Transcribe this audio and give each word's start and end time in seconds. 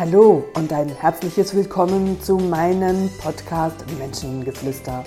Hallo 0.00 0.46
und 0.54 0.72
ein 0.72 0.88
herzliches 0.88 1.54
Willkommen 1.54 2.18
zu 2.22 2.38
meinem 2.38 3.10
Podcast 3.20 3.84
Menschengeflüster. 3.98 5.04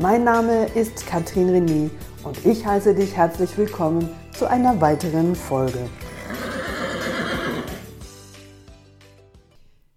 Mein 0.00 0.22
Name 0.22 0.66
ist 0.66 1.04
Katrin 1.04 1.48
René 1.48 1.90
und 2.22 2.46
ich 2.46 2.64
heiße 2.64 2.94
dich 2.94 3.16
herzlich 3.16 3.58
willkommen 3.58 4.08
zu 4.38 4.48
einer 4.48 4.80
weiteren 4.80 5.34
Folge. 5.34 5.90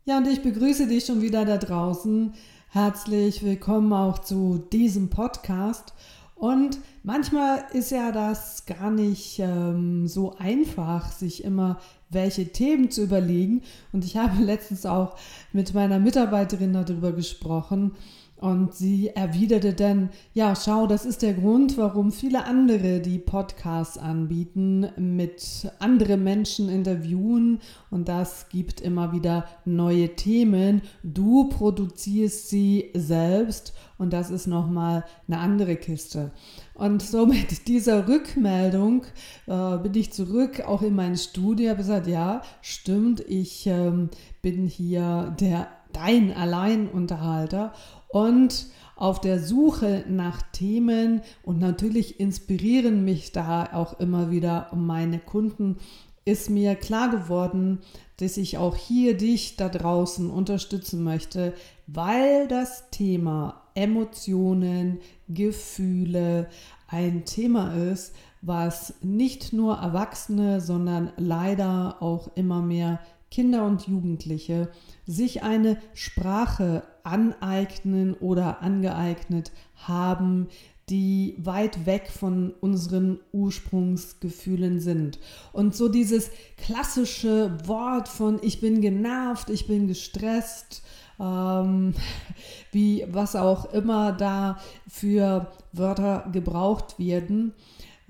Ja, 0.05 0.17
und 0.17 0.27
ich 0.27 0.41
begrüße 0.41 0.87
dich 0.87 1.05
schon 1.05 1.21
wieder 1.21 1.45
da 1.45 1.57
draußen. 1.57 2.33
Herzlich 2.69 3.43
willkommen 3.43 3.93
auch 3.93 4.17
zu 4.17 4.63
diesem 4.73 5.11
Podcast. 5.11 5.93
Und 6.33 6.79
manchmal 7.03 7.65
ist 7.73 7.91
ja 7.91 8.11
das 8.11 8.65
gar 8.65 8.89
nicht 8.89 9.37
ähm, 9.37 10.07
so 10.07 10.35
einfach, 10.39 11.11
sich 11.11 11.43
immer 11.43 11.77
welche 12.09 12.51
Themen 12.51 12.91
zu 12.91 13.03
überlegen. 13.03 13.61
Und 13.91 14.05
ich 14.05 14.17
habe 14.17 14.41
letztens 14.43 14.85
auch 14.85 15.17
mit 15.53 15.73
meiner 15.73 15.99
Mitarbeiterin 15.99 16.73
darüber 16.73 17.11
gesprochen. 17.11 17.91
Und 18.39 18.73
sie 18.73 19.09
erwiderte 19.09 19.73
dann, 19.73 20.11
ja, 20.33 20.55
schau, 20.55 20.87
das 20.87 21.05
ist 21.05 21.23
der 21.23 21.33
Grund, 21.33 21.77
warum 21.77 22.13
viele 22.13 22.45
andere, 22.45 23.01
die 23.01 23.19
Podcasts 23.19 23.97
anbieten, 23.97 24.87
mit 24.95 25.69
anderen 25.79 26.23
Menschen 26.23 26.69
interviewen 26.69 27.59
und 27.91 28.07
das 28.07 28.47
gibt 28.47 28.79
immer 28.79 29.11
wieder 29.11 29.43
neue 29.65 30.15
Themen. 30.15 30.83
Du 31.03 31.49
produzierst 31.49 32.49
sie 32.49 32.91
selbst 32.93 33.73
und 33.97 34.13
das 34.13 34.29
ist 34.29 34.47
nochmal 34.47 35.03
eine 35.27 35.39
andere 35.39 35.75
Kiste. 35.75 36.31
Und 36.75 37.01
so 37.01 37.25
mit 37.25 37.67
dieser 37.67 38.07
Rückmeldung 38.07 39.03
äh, 39.47 39.77
bin 39.79 39.93
ich 39.95 40.13
zurück, 40.13 40.61
auch 40.65 40.81
in 40.81 40.95
mein 40.95 41.17
Studio, 41.17 41.71
habe 41.71 41.79
gesagt, 41.79 42.07
ja, 42.07 42.41
stimmt, 42.61 43.19
ich 43.19 43.67
ähm, 43.67 44.09
bin 44.41 44.65
hier 44.65 45.35
der 45.41 45.67
dein 45.93 46.31
Alleinunterhalter 46.31 47.73
und 48.09 48.67
auf 48.95 49.21
der 49.21 49.39
Suche 49.39 50.03
nach 50.09 50.41
Themen. 50.51 51.21
Und 51.43 51.59
natürlich 51.59 52.19
inspirieren 52.19 53.05
mich 53.05 53.31
da 53.31 53.69
auch 53.73 53.99
immer 53.99 54.29
wieder 54.29 54.69
meine 54.75 55.19
Kunden, 55.19 55.77
ist 56.25 56.49
mir 56.49 56.75
klar 56.75 57.09
geworden, 57.09 57.79
dass 58.17 58.37
ich 58.37 58.57
auch 58.57 58.75
hier 58.75 59.15
dich 59.15 59.55
da 59.55 59.69
draußen 59.69 60.29
unterstützen 60.29 61.03
möchte, 61.03 61.53
weil 61.87 62.47
das 62.47 62.89
Thema 62.91 63.63
Emotionen, 63.73 64.99
Gefühle 65.29 66.49
ein 66.87 67.23
Thema 67.23 67.73
ist, 67.73 68.13
was 68.41 68.95
nicht 69.01 69.53
nur 69.53 69.77
Erwachsene, 69.77 70.59
sondern 70.59 71.11
leider 71.17 72.01
auch 72.01 72.35
immer 72.35 72.61
mehr 72.61 72.99
Kinder 73.31 73.65
und 73.65 73.87
Jugendliche 73.87 74.69
sich 75.05 75.43
eine 75.43 75.77
Sprache 75.93 76.83
aneignen 77.03 78.13
oder 78.15 78.61
angeeignet 78.61 79.51
haben, 79.75 80.47
die 80.89 81.35
weit 81.37 81.85
weg 81.85 82.09
von 82.09 82.51
unseren 82.61 83.19
Ursprungsgefühlen 83.31 84.79
sind. 84.79 85.19
Und 85.53 85.75
so 85.75 85.87
dieses 85.87 86.31
klassische 86.57 87.55
Wort 87.67 88.07
von 88.07 88.39
ich 88.41 88.59
bin 88.59 88.81
genervt, 88.81 89.49
ich 89.51 89.67
bin 89.67 89.87
gestresst, 89.87 90.81
ähm, 91.19 91.93
wie 92.71 93.05
was 93.09 93.35
auch 93.35 93.71
immer 93.71 94.11
da 94.13 94.59
für 94.87 95.51
Wörter 95.73 96.27
gebraucht 96.31 96.97
werden, 96.97 97.53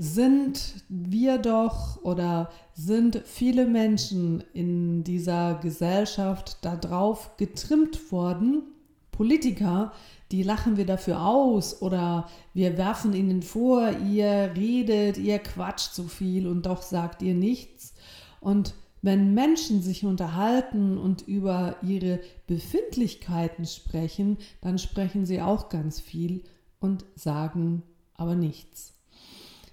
sind 0.01 0.75
wir 0.87 1.39
doch 1.39 2.01
oder 2.03 2.49
sind 2.73 3.21
viele 3.25 3.67
Menschen 3.67 4.41
in 4.53 5.03
dieser 5.03 5.55
Gesellschaft 5.55 6.63
darauf 6.63 7.35
getrimmt 7.35 8.09
worden, 8.09 8.63
Politiker, 9.11 9.91
die 10.31 10.41
lachen 10.43 10.77
wir 10.77 10.85
dafür 10.85 11.25
aus 11.25 11.81
oder 11.81 12.29
wir 12.53 12.77
werfen 12.77 13.13
ihnen 13.13 13.41
vor, 13.41 13.91
ihr 14.09 14.53
redet, 14.55 15.17
ihr 15.17 15.39
quatscht 15.39 15.93
zu 15.93 16.07
viel 16.07 16.47
und 16.47 16.65
doch 16.65 16.81
sagt 16.81 17.21
ihr 17.21 17.33
nichts. 17.33 17.93
Und 18.39 18.75
wenn 19.01 19.33
Menschen 19.33 19.81
sich 19.81 20.05
unterhalten 20.05 20.97
und 20.97 21.27
über 21.27 21.75
ihre 21.81 22.21
Befindlichkeiten 22.47 23.65
sprechen, 23.65 24.37
dann 24.61 24.77
sprechen 24.77 25.25
sie 25.25 25.41
auch 25.41 25.67
ganz 25.67 25.99
viel 25.99 26.43
und 26.79 27.03
sagen 27.15 27.83
aber 28.13 28.35
nichts. 28.35 28.98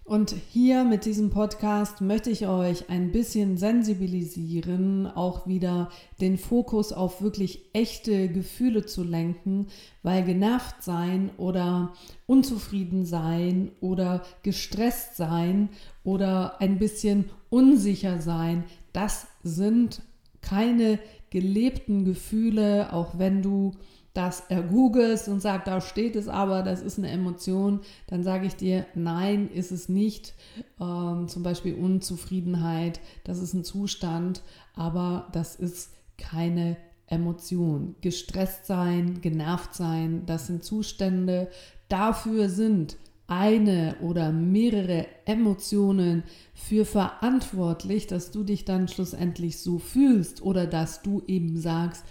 Und 0.07 0.37
hier 0.53 0.85
mit 0.85 1.05
diesem 1.05 1.31
Podcast 1.31 2.01
möchte 2.01 2.31
ich 2.31 2.47
euch 2.47 2.89
ein 2.89 3.11
bisschen 3.11 3.57
sensibilisieren, 3.57 5.09
auch 5.09 5.49
wieder 5.49 5.91
den 6.21 6.39
Fokus 6.39 6.93
auf 6.93 7.23
wirklich 7.23 7.65
echte 7.73 8.29
Gefühle 8.29 8.87
zu 8.87 9.03
lenken, 9.03 9.67
weil 10.05 10.23
genervt 10.23 10.85
sein 10.85 11.31
oder 11.39 11.93
unzufrieden 12.27 13.05
sein 13.05 13.73
oder 13.81 14.23
gestresst 14.45 15.17
sein 15.17 15.71
oder 16.05 16.61
ein 16.61 16.79
bisschen 16.79 17.29
unsicher 17.51 18.21
sein, 18.21 18.63
das 18.93 19.27
sind 19.43 20.03
keine 20.41 21.01
gelebten 21.31 22.05
Gefühle, 22.05 22.93
auch 22.93 23.19
wenn 23.19 23.43
du 23.43 23.73
das 24.17 24.45
ergoogelst 24.49 25.29
und 25.29 25.41
sagst, 25.41 25.67
da 25.67 25.81
steht 25.81 26.17
es 26.17 26.29
aber, 26.29 26.63
das 26.63 26.83
ist 26.83 26.99
eine 26.99 27.11
Emotion, 27.11 27.81
dann 28.07 28.23
sage 28.23 28.47
ich 28.47 28.57
dir, 28.57 28.87
nein, 28.95 29.51
ist 29.51 29.73
es 29.73 29.89
nicht. 29.89 30.35
Ähm, 30.81 31.29
zum 31.29 31.43
Beispiel 31.43 31.75
Unzufriedenheit, 31.75 33.01
das 33.25 33.41
ist 33.41 33.53
ein 33.53 33.65
Zustand, 33.65 34.43
aber 34.75 35.29
das 35.33 35.57
ist 35.57 35.91
keine 36.17 36.77
Emotion. 37.09 37.95
Gestresst 38.01 38.67
sein, 38.67 39.21
genervt 39.21 39.75
sein, 39.75 40.23
das 40.27 40.47
sind 40.47 40.65
Zustände. 40.65 41.49
Dafür 41.89 42.49
sind 42.49 42.97
eine 43.29 43.97
oder 44.01 44.31
mehrere 44.31 45.07
Emotionen 45.25 46.23
für 46.55 46.85
verantwortlich, 46.85 48.07
dass 48.07 48.31
du 48.31 48.45
dich 48.45 48.65
dann 48.65 48.89
schlussendlich 48.89 49.59
so 49.59 49.79
fühlst 49.79 50.43
oder 50.43 50.67
dass 50.67 51.03
du 51.03 51.23
eben 51.27 51.59
sagst, 51.59 52.05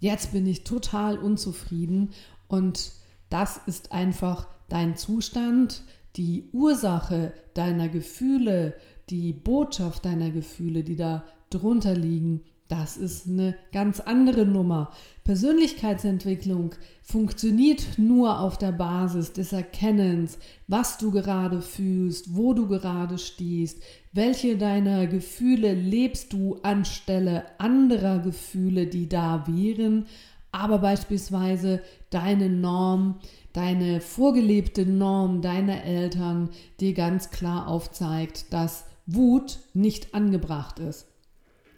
jetzt 0.00 0.32
bin 0.32 0.46
ich 0.46 0.64
total 0.64 1.18
unzufrieden 1.18 2.10
und 2.48 2.92
das 3.28 3.60
ist 3.66 3.92
einfach 3.92 4.48
dein 4.68 4.96
Zustand, 4.96 5.84
die 6.16 6.48
Ursache 6.52 7.32
deiner 7.54 7.88
Gefühle, 7.88 8.74
die 9.08 9.32
Botschaft 9.32 10.04
deiner 10.04 10.30
Gefühle, 10.30 10.82
die 10.82 10.96
da 10.96 11.24
drunter 11.50 11.94
liegen, 11.94 12.42
das 12.70 12.96
ist 12.96 13.26
eine 13.26 13.56
ganz 13.72 13.98
andere 13.98 14.46
Nummer. 14.46 14.92
Persönlichkeitsentwicklung 15.24 16.76
funktioniert 17.02 17.98
nur 17.98 18.38
auf 18.38 18.58
der 18.58 18.70
Basis 18.70 19.32
des 19.32 19.52
Erkennens, 19.52 20.38
was 20.68 20.96
du 20.96 21.10
gerade 21.10 21.62
fühlst, 21.62 22.36
wo 22.36 22.54
du 22.54 22.68
gerade 22.68 23.18
stehst, 23.18 23.82
welche 24.12 24.56
deiner 24.56 25.06
Gefühle 25.06 25.72
lebst 25.72 26.32
du 26.32 26.56
anstelle 26.62 27.44
anderer 27.58 28.18
Gefühle, 28.18 28.86
die 28.86 29.08
da 29.08 29.44
wären, 29.46 30.06
aber 30.52 30.78
beispielsweise 30.78 31.80
deine 32.10 32.48
Norm, 32.48 33.20
deine 33.52 34.00
vorgelebte 34.00 34.84
Norm 34.84 35.42
deiner 35.42 35.84
Eltern 35.84 36.50
dir 36.80 36.92
ganz 36.92 37.30
klar 37.30 37.68
aufzeigt, 37.68 38.52
dass 38.52 38.84
Wut 39.06 39.60
nicht 39.74 40.12
angebracht 40.14 40.80
ist. 40.80 41.06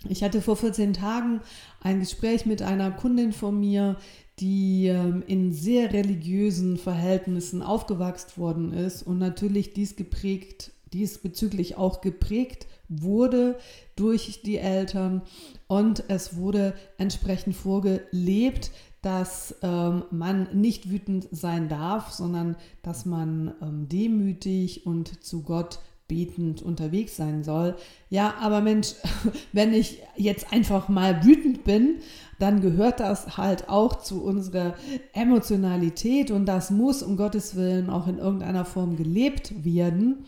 Ich 0.09 0.23
hatte 0.23 0.43
vor 0.43 0.57
14 0.57 0.95
Tagen 0.95 1.41
ein 1.81 2.01
Gespräch 2.01 2.45
mit 2.47 2.63
einer 2.63 2.91
Kundin 2.91 3.33
von 3.33 3.61
mir, 3.61 3.97
die 4.41 4.87
ähm, 4.89 5.23
in 5.27 5.53
sehr 5.53 5.93
religiösen 5.93 6.77
Verhältnissen 6.77 7.63
aufgewachsen 7.63 8.41
worden 8.41 8.73
ist 8.73 9.03
und 9.03 9.19
natürlich 9.19 9.75
dies 9.75 9.95
geprägt, 9.95 10.73
diesbezüglich 10.93 11.77
auch 11.77 12.01
geprägt 12.01 12.67
wurde 12.89 13.59
durch 13.97 14.43
die 14.45 14.59
Eltern 14.59 15.23
und 15.67 16.05
es 16.09 16.37
wurde 16.37 16.75
entsprechend 16.99 17.57
vorgelebt, 17.57 18.71
dass 19.01 19.57
ähm, 19.63 20.05
man 20.11 20.49
nicht 20.53 20.91
wütend 20.91 21.29
sein 21.33 21.69
darf, 21.69 22.13
sondern 22.13 22.57
dass 22.83 23.05
man 23.05 23.53
ähm, 23.61 23.89
demütig 23.89 24.87
und 24.87 25.25
zu 25.25 25.43
Gott 25.43 25.81
betend 26.07 26.63
unterwegs 26.63 27.17
sein 27.17 27.43
soll. 27.43 27.75
Ja, 28.11 28.35
aber 28.41 28.61
Mensch, 28.61 28.95
wenn 29.53 29.73
ich 29.73 30.03
jetzt 30.17 30.53
einfach 30.53 30.89
mal 30.89 31.25
wütend 31.25 31.65
bin, 31.65 31.97
dann 32.39 32.61
gehört 32.61 33.01
das 33.01 33.37
halt 33.37 33.69
auch 33.69 34.03
zu 34.03 34.23
unserer 34.23 34.75
Emotionalität 35.15 36.31
und 36.31 36.47
das 36.47 36.71
muss 36.71 37.03
um 37.03 37.17
Gottes 37.17 37.57
Willen 37.57 37.89
auch 37.89 38.07
in 38.07 38.19
irgendeiner 38.19 38.65
Form 38.65 38.97
gelebt 38.97 39.65
werden. 39.65 40.27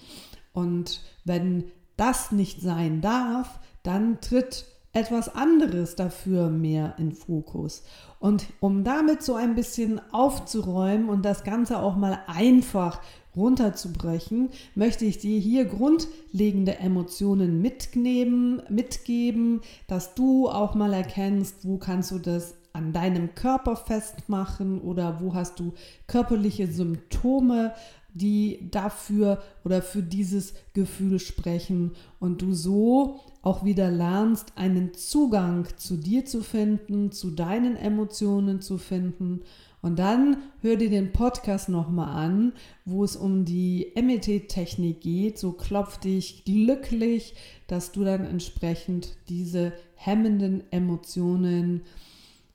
Und 0.54 1.02
wenn 1.24 1.64
das 1.98 2.32
nicht 2.32 2.62
sein 2.62 3.02
darf, 3.02 3.60
dann 3.82 4.22
tritt 4.22 4.66
etwas 4.94 5.34
anderes 5.34 5.96
dafür 5.96 6.48
mehr 6.48 6.94
in 6.98 7.12
Fokus. 7.12 7.82
Und 8.20 8.46
um 8.60 8.84
damit 8.84 9.22
so 9.22 9.34
ein 9.34 9.54
bisschen 9.54 10.00
aufzuräumen 10.12 11.08
und 11.08 11.24
das 11.24 11.44
Ganze 11.44 11.80
auch 11.80 11.96
mal 11.96 12.20
einfach 12.26 13.00
runterzubrechen, 13.36 14.50
möchte 14.76 15.04
ich 15.04 15.18
dir 15.18 15.38
hier 15.40 15.64
grundlegende 15.64 16.78
Emotionen 16.78 17.60
mitgeben, 17.60 18.62
mitgeben, 18.68 19.60
dass 19.88 20.14
du 20.14 20.48
auch 20.48 20.76
mal 20.76 20.92
erkennst, 20.92 21.66
wo 21.66 21.76
kannst 21.76 22.12
du 22.12 22.20
das 22.20 22.54
an 22.72 22.92
deinem 22.92 23.34
Körper 23.34 23.76
festmachen 23.76 24.80
oder 24.80 25.20
wo 25.20 25.34
hast 25.34 25.58
du 25.60 25.74
körperliche 26.06 26.66
Symptome, 26.66 27.72
die 28.14 28.70
dafür 28.70 29.42
oder 29.64 29.82
für 29.82 30.02
dieses 30.02 30.54
Gefühl 30.72 31.18
sprechen 31.18 31.92
und 32.20 32.40
du 32.40 32.54
so 32.54 33.20
auch 33.42 33.64
wieder 33.64 33.90
lernst, 33.90 34.52
einen 34.56 34.94
Zugang 34.94 35.66
zu 35.76 35.96
dir 35.96 36.24
zu 36.24 36.42
finden, 36.42 37.12
zu 37.12 37.30
deinen 37.30 37.76
Emotionen 37.76 38.62
zu 38.62 38.78
finden. 38.78 39.42
Und 39.82 39.98
dann 39.98 40.38
hör 40.62 40.76
dir 40.76 40.88
den 40.88 41.12
Podcast 41.12 41.68
nochmal 41.68 42.08
an, 42.08 42.52
wo 42.86 43.04
es 43.04 43.16
um 43.16 43.44
die 43.44 43.92
MET-Technik 43.94 45.02
geht. 45.02 45.38
So 45.38 45.52
klopf 45.52 45.98
dich 45.98 46.44
glücklich, 46.46 47.34
dass 47.66 47.92
du 47.92 48.02
dann 48.02 48.24
entsprechend 48.24 49.16
diese 49.28 49.74
hemmenden 49.96 50.62
Emotionen, 50.72 51.82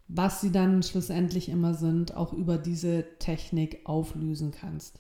was 0.08 0.42
sie 0.42 0.52
dann 0.52 0.82
schlussendlich 0.82 1.50
immer 1.50 1.76
sind, 1.76 2.18
auch 2.18 2.34
über 2.34 2.58
diese 2.58 3.06
Technik 3.20 3.82
auflösen 3.84 4.50
kannst. 4.50 5.00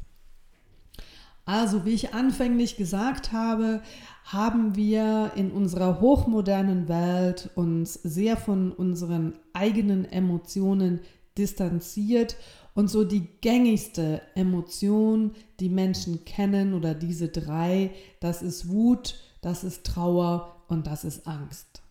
Also, 1.49 1.83
wie 1.83 1.95
ich 1.95 2.13
anfänglich 2.13 2.77
gesagt 2.77 3.31
habe, 3.31 3.81
haben 4.23 4.75
wir 4.75 5.31
in 5.35 5.49
unserer 5.49 5.99
hochmodernen 5.99 6.87
Welt 6.87 7.49
uns 7.55 7.95
sehr 7.95 8.37
von 8.37 8.71
unseren 8.71 9.33
eigenen 9.53 10.05
Emotionen 10.05 10.99
distanziert 11.39 12.35
und 12.75 12.91
so 12.91 13.03
die 13.03 13.27
gängigste 13.41 14.21
Emotion, 14.35 15.31
die 15.59 15.69
Menschen 15.69 16.23
kennen 16.23 16.75
oder 16.75 16.93
diese 16.93 17.29
drei, 17.29 17.95
das 18.19 18.43
ist 18.43 18.69
Wut, 18.69 19.15
das 19.41 19.63
ist 19.63 19.87
Trauer 19.87 20.55
und 20.67 20.85
das 20.85 21.03
ist 21.03 21.25
Angst. 21.25 21.81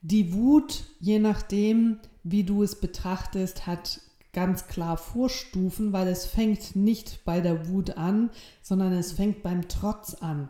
Die 0.00 0.32
Wut, 0.32 0.84
je 1.00 1.18
nachdem, 1.18 1.98
wie 2.22 2.44
du 2.44 2.62
es 2.62 2.80
betrachtest, 2.80 3.66
hat 3.66 4.00
ganz 4.32 4.66
klar 4.66 4.96
Vorstufen, 4.96 5.92
weil 5.92 6.08
es 6.08 6.26
fängt 6.26 6.76
nicht 6.76 7.24
bei 7.24 7.40
der 7.40 7.68
Wut 7.68 7.96
an, 7.96 8.30
sondern 8.62 8.92
es 8.92 9.12
fängt 9.12 9.42
beim 9.42 9.68
Trotz 9.68 10.14
an. 10.14 10.48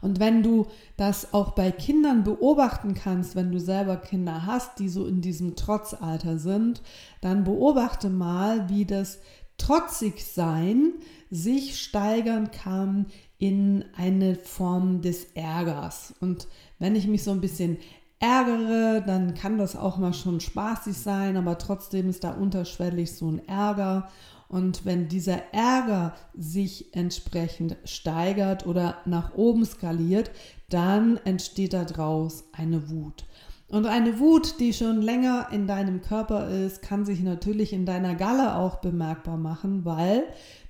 Und 0.00 0.18
wenn 0.18 0.42
du 0.42 0.66
das 0.96 1.32
auch 1.32 1.52
bei 1.52 1.70
Kindern 1.70 2.24
beobachten 2.24 2.94
kannst, 2.94 3.36
wenn 3.36 3.52
du 3.52 3.60
selber 3.60 3.96
Kinder 3.96 4.46
hast, 4.46 4.78
die 4.78 4.88
so 4.88 5.06
in 5.06 5.20
diesem 5.20 5.56
Trotzalter 5.56 6.38
sind, 6.38 6.82
dann 7.20 7.44
beobachte 7.44 8.10
mal, 8.10 8.68
wie 8.68 8.84
das 8.84 9.18
Trotzigsein 9.56 10.92
sich 11.30 11.80
steigern 11.80 12.50
kann 12.50 13.06
in 13.38 13.84
eine 13.96 14.34
Form 14.34 15.00
des 15.02 15.24
Ärgers. 15.34 16.14
Und 16.20 16.48
wenn 16.78 16.96
ich 16.96 17.06
mich 17.06 17.22
so 17.22 17.30
ein 17.30 17.40
bisschen 17.40 17.78
ärgere, 18.20 19.02
dann 19.06 19.34
kann 19.34 19.58
das 19.58 19.76
auch 19.76 19.96
mal 19.96 20.12
schon 20.12 20.40
spaßig 20.40 20.96
sein, 20.96 21.36
aber 21.36 21.58
trotzdem 21.58 22.08
ist 22.08 22.24
da 22.24 22.32
unterschwellig 22.32 23.12
so 23.12 23.30
ein 23.30 23.46
Ärger. 23.46 24.08
Und 24.48 24.86
wenn 24.86 25.08
dieser 25.08 25.52
Ärger 25.52 26.14
sich 26.34 26.94
entsprechend 26.94 27.76
steigert 27.84 28.66
oder 28.66 28.96
nach 29.04 29.34
oben 29.34 29.64
skaliert, 29.64 30.30
dann 30.70 31.18
entsteht 31.24 31.74
daraus 31.74 32.44
eine 32.52 32.88
Wut. 32.90 33.24
Und 33.70 33.84
eine 33.84 34.18
Wut, 34.18 34.58
die 34.60 34.72
schon 34.72 35.02
länger 35.02 35.48
in 35.52 35.66
deinem 35.66 36.00
Körper 36.00 36.48
ist, 36.48 36.80
kann 36.80 37.04
sich 37.04 37.20
natürlich 37.20 37.74
in 37.74 37.84
deiner 37.84 38.14
Galle 38.14 38.56
auch 38.56 38.76
bemerkbar 38.76 39.36
machen, 39.36 39.84
weil 39.84 40.24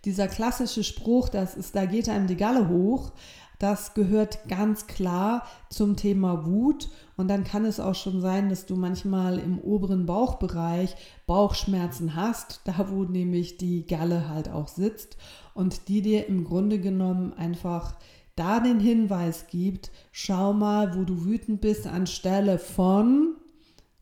dieser 0.04 0.26
klassische 0.26 0.82
Spruch, 0.82 1.28
das 1.28 1.54
ist, 1.54 1.76
da 1.76 1.84
geht 1.84 2.08
einem 2.08 2.26
die 2.26 2.36
Galle 2.36 2.68
hoch, 2.68 3.12
das 3.60 3.94
gehört 3.94 4.48
ganz 4.48 4.88
klar 4.88 5.44
zum 5.68 5.96
Thema 5.96 6.46
Wut. 6.46 6.90
Und 7.18 7.26
dann 7.26 7.42
kann 7.42 7.64
es 7.64 7.80
auch 7.80 7.96
schon 7.96 8.20
sein, 8.20 8.48
dass 8.48 8.64
du 8.64 8.76
manchmal 8.76 9.40
im 9.40 9.58
oberen 9.58 10.06
Bauchbereich 10.06 10.94
Bauchschmerzen 11.26 12.14
hast, 12.14 12.60
da 12.64 12.88
wo 12.90 13.02
nämlich 13.02 13.56
die 13.58 13.86
Galle 13.86 14.28
halt 14.28 14.48
auch 14.48 14.68
sitzt 14.68 15.16
und 15.52 15.88
die 15.88 16.00
dir 16.00 16.28
im 16.28 16.44
Grunde 16.44 16.78
genommen 16.78 17.32
einfach 17.32 17.96
da 18.36 18.60
den 18.60 18.78
Hinweis 18.78 19.48
gibt, 19.48 19.90
schau 20.12 20.52
mal, 20.52 20.96
wo 20.96 21.02
du 21.02 21.24
wütend 21.24 21.60
bist 21.60 21.88
anstelle 21.88 22.56
von, 22.60 23.34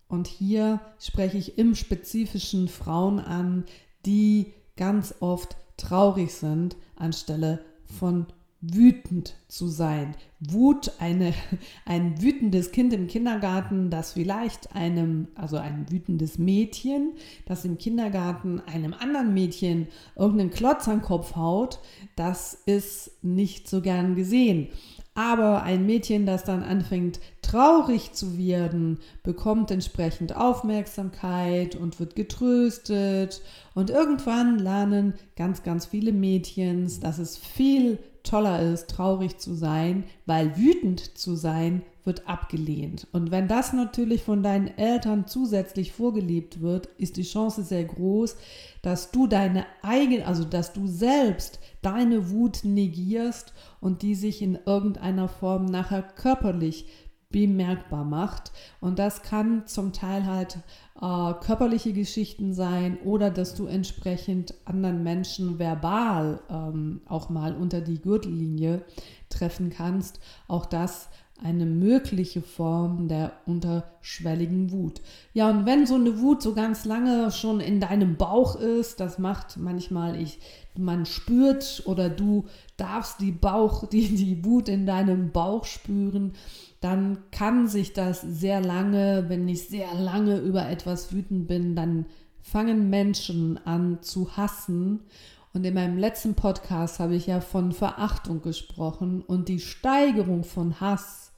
und 0.08 0.26
hier 0.26 0.80
spreche 1.00 1.38
ich 1.38 1.56
im 1.56 1.74
spezifischen 1.74 2.68
Frauen 2.68 3.18
an, 3.18 3.64
die 4.04 4.52
ganz 4.76 5.14
oft 5.20 5.56
traurig 5.78 6.34
sind 6.34 6.76
anstelle 6.96 7.64
von 7.98 8.26
wütend 8.74 9.36
zu 9.48 9.68
sein. 9.68 10.16
Wut, 10.40 10.92
eine, 10.98 11.32
ein 11.84 12.20
wütendes 12.20 12.72
Kind 12.72 12.92
im 12.92 13.06
Kindergarten, 13.06 13.90
das 13.90 14.12
vielleicht 14.12 14.74
einem, 14.74 15.28
also 15.34 15.56
ein 15.56 15.86
wütendes 15.90 16.38
Mädchen, 16.38 17.12
das 17.46 17.64
im 17.64 17.78
Kindergarten 17.78 18.60
einem 18.60 18.94
anderen 18.94 19.34
Mädchen 19.34 19.88
irgendeinen 20.16 20.50
Klotz 20.50 20.88
an 20.88 20.98
den 20.98 21.04
Kopf 21.04 21.36
haut, 21.36 21.80
das 22.16 22.54
ist 22.66 23.22
nicht 23.22 23.68
so 23.68 23.80
gern 23.80 24.14
gesehen. 24.14 24.68
Aber 25.16 25.62
ein 25.62 25.86
Mädchen, 25.86 26.26
das 26.26 26.44
dann 26.44 26.62
anfängt 26.62 27.20
traurig 27.40 28.12
zu 28.12 28.36
werden, 28.36 28.98
bekommt 29.22 29.70
entsprechend 29.70 30.36
Aufmerksamkeit 30.36 31.74
und 31.74 31.98
wird 31.98 32.16
getröstet. 32.16 33.40
Und 33.74 33.88
irgendwann 33.88 34.58
lernen 34.58 35.14
ganz, 35.34 35.62
ganz 35.62 35.86
viele 35.86 36.12
Mädchen, 36.12 36.90
dass 37.00 37.16
es 37.16 37.38
viel 37.38 37.98
toller 38.26 38.61
ist, 38.61 38.90
traurig 38.90 39.38
zu 39.38 39.55
sein, 39.55 40.05
weil 40.26 40.56
wütend 40.56 41.19
zu 41.19 41.34
sein 41.34 41.82
wird 42.05 42.28
abgelehnt. 42.28 43.06
Und 43.12 43.31
wenn 43.31 43.49
das 43.49 43.73
natürlich 43.73 44.23
von 44.23 44.43
deinen 44.43 44.69
Eltern 44.78 45.26
zusätzlich 45.26 45.93
vorgelebt 45.93 46.61
wird, 46.61 46.88
ist 46.99 47.17
die 47.17 47.25
Chance 47.25 47.62
sehr 47.62 47.84
groß, 47.84 48.37
dass 48.82 49.11
du 49.11 49.26
deine 49.26 49.67
eigene, 49.82 50.26
also 50.26 50.44
dass 50.44 50.73
du 50.73 50.87
selbst 50.87 51.58
deine 51.82 52.31
Wut 52.31 52.61
negierst 52.62 53.52
und 53.81 54.02
die 54.02 54.14
sich 54.14 54.40
in 54.40 54.58
irgendeiner 54.64 55.28
Form 55.28 55.64
nachher 55.64 56.02
körperlich 56.02 56.87
bemerkbar 57.31 58.05
macht. 58.05 58.52
Und 58.81 58.99
das 58.99 59.23
kann 59.23 59.67
zum 59.67 59.93
Teil 59.93 60.26
halt 60.26 60.58
äh, 61.00 61.34
körperliche 61.44 61.93
Geschichten 61.93 62.55
sein 62.55 62.99
oder 63.05 63.31
dass 63.31 63.55
du 63.55 63.67
entsprechend 63.67 64.55
anderen 64.64 65.02
Menschen 65.02 65.58
verbal 65.58 66.40
ähm, 66.49 67.00
auch 67.06 67.28
mal 67.28 67.55
unter 67.55 67.81
die 67.81 68.00
Gürtellinie 68.00 68.82
treffen 69.28 69.71
kannst. 69.71 70.21
Auch 70.49 70.66
das 70.66 71.09
eine 71.42 71.66
mögliche 71.66 72.40
Form 72.40 73.09
der 73.09 73.33
unterschwelligen 73.45 74.73
Wut. 74.73 75.02
Ja, 75.35 75.50
und 75.50 75.66
wenn 75.66 75.87
so 75.87 75.97
eine 75.97 76.18
Wut 76.21 76.40
so 76.40 76.54
ganz 76.54 76.85
lange 76.87 77.30
schon 77.30 77.61
in 77.61 77.78
deinem 77.78 78.16
Bauch 78.16 78.56
ist, 78.56 79.00
das 79.00 79.18
macht 79.18 79.59
manchmal 79.59 80.21
ich, 80.21 80.38
man 80.78 81.04
spürt 81.04 81.83
oder 81.85 82.09
du 82.09 82.47
darfst 82.76 83.21
die 83.21 83.33
Bauch, 83.33 83.87
die, 83.87 84.14
die 84.16 84.45
Wut 84.45 84.68
in 84.68 84.87
deinem 84.87 85.30
Bauch 85.30 85.64
spüren, 85.66 86.33
dann 86.80 87.18
kann 87.30 87.68
sich 87.68 87.92
das 87.92 88.21
sehr 88.21 88.61
lange, 88.61 89.25
wenn 89.28 89.49
ich 89.49 89.68
sehr 89.68 89.95
lange 89.95 90.38
über 90.38 90.68
etwas 90.68 91.12
wütend 91.12 91.49
bin, 91.49 91.75
dann 91.75 92.06
fangen 92.42 92.90
Menschen 92.90 93.59
an 93.66 94.02
zu 94.02 94.37
hassen. 94.37 95.04
Und 95.52 95.64
in 95.64 95.75
meinem 95.75 95.99
letzten 95.99 96.35
Podcast 96.35 97.00
habe 97.00 97.16
ich 97.16 97.26
ja 97.26 97.40
von 97.40 97.73
Verachtung 97.73 98.42
gesprochen 98.42 99.23
und 99.23 99.49
die 99.49 99.61
Steigerung 99.61 100.45
von 100.45 100.80
Hass 100.80 101.33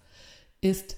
ist 0.60 0.96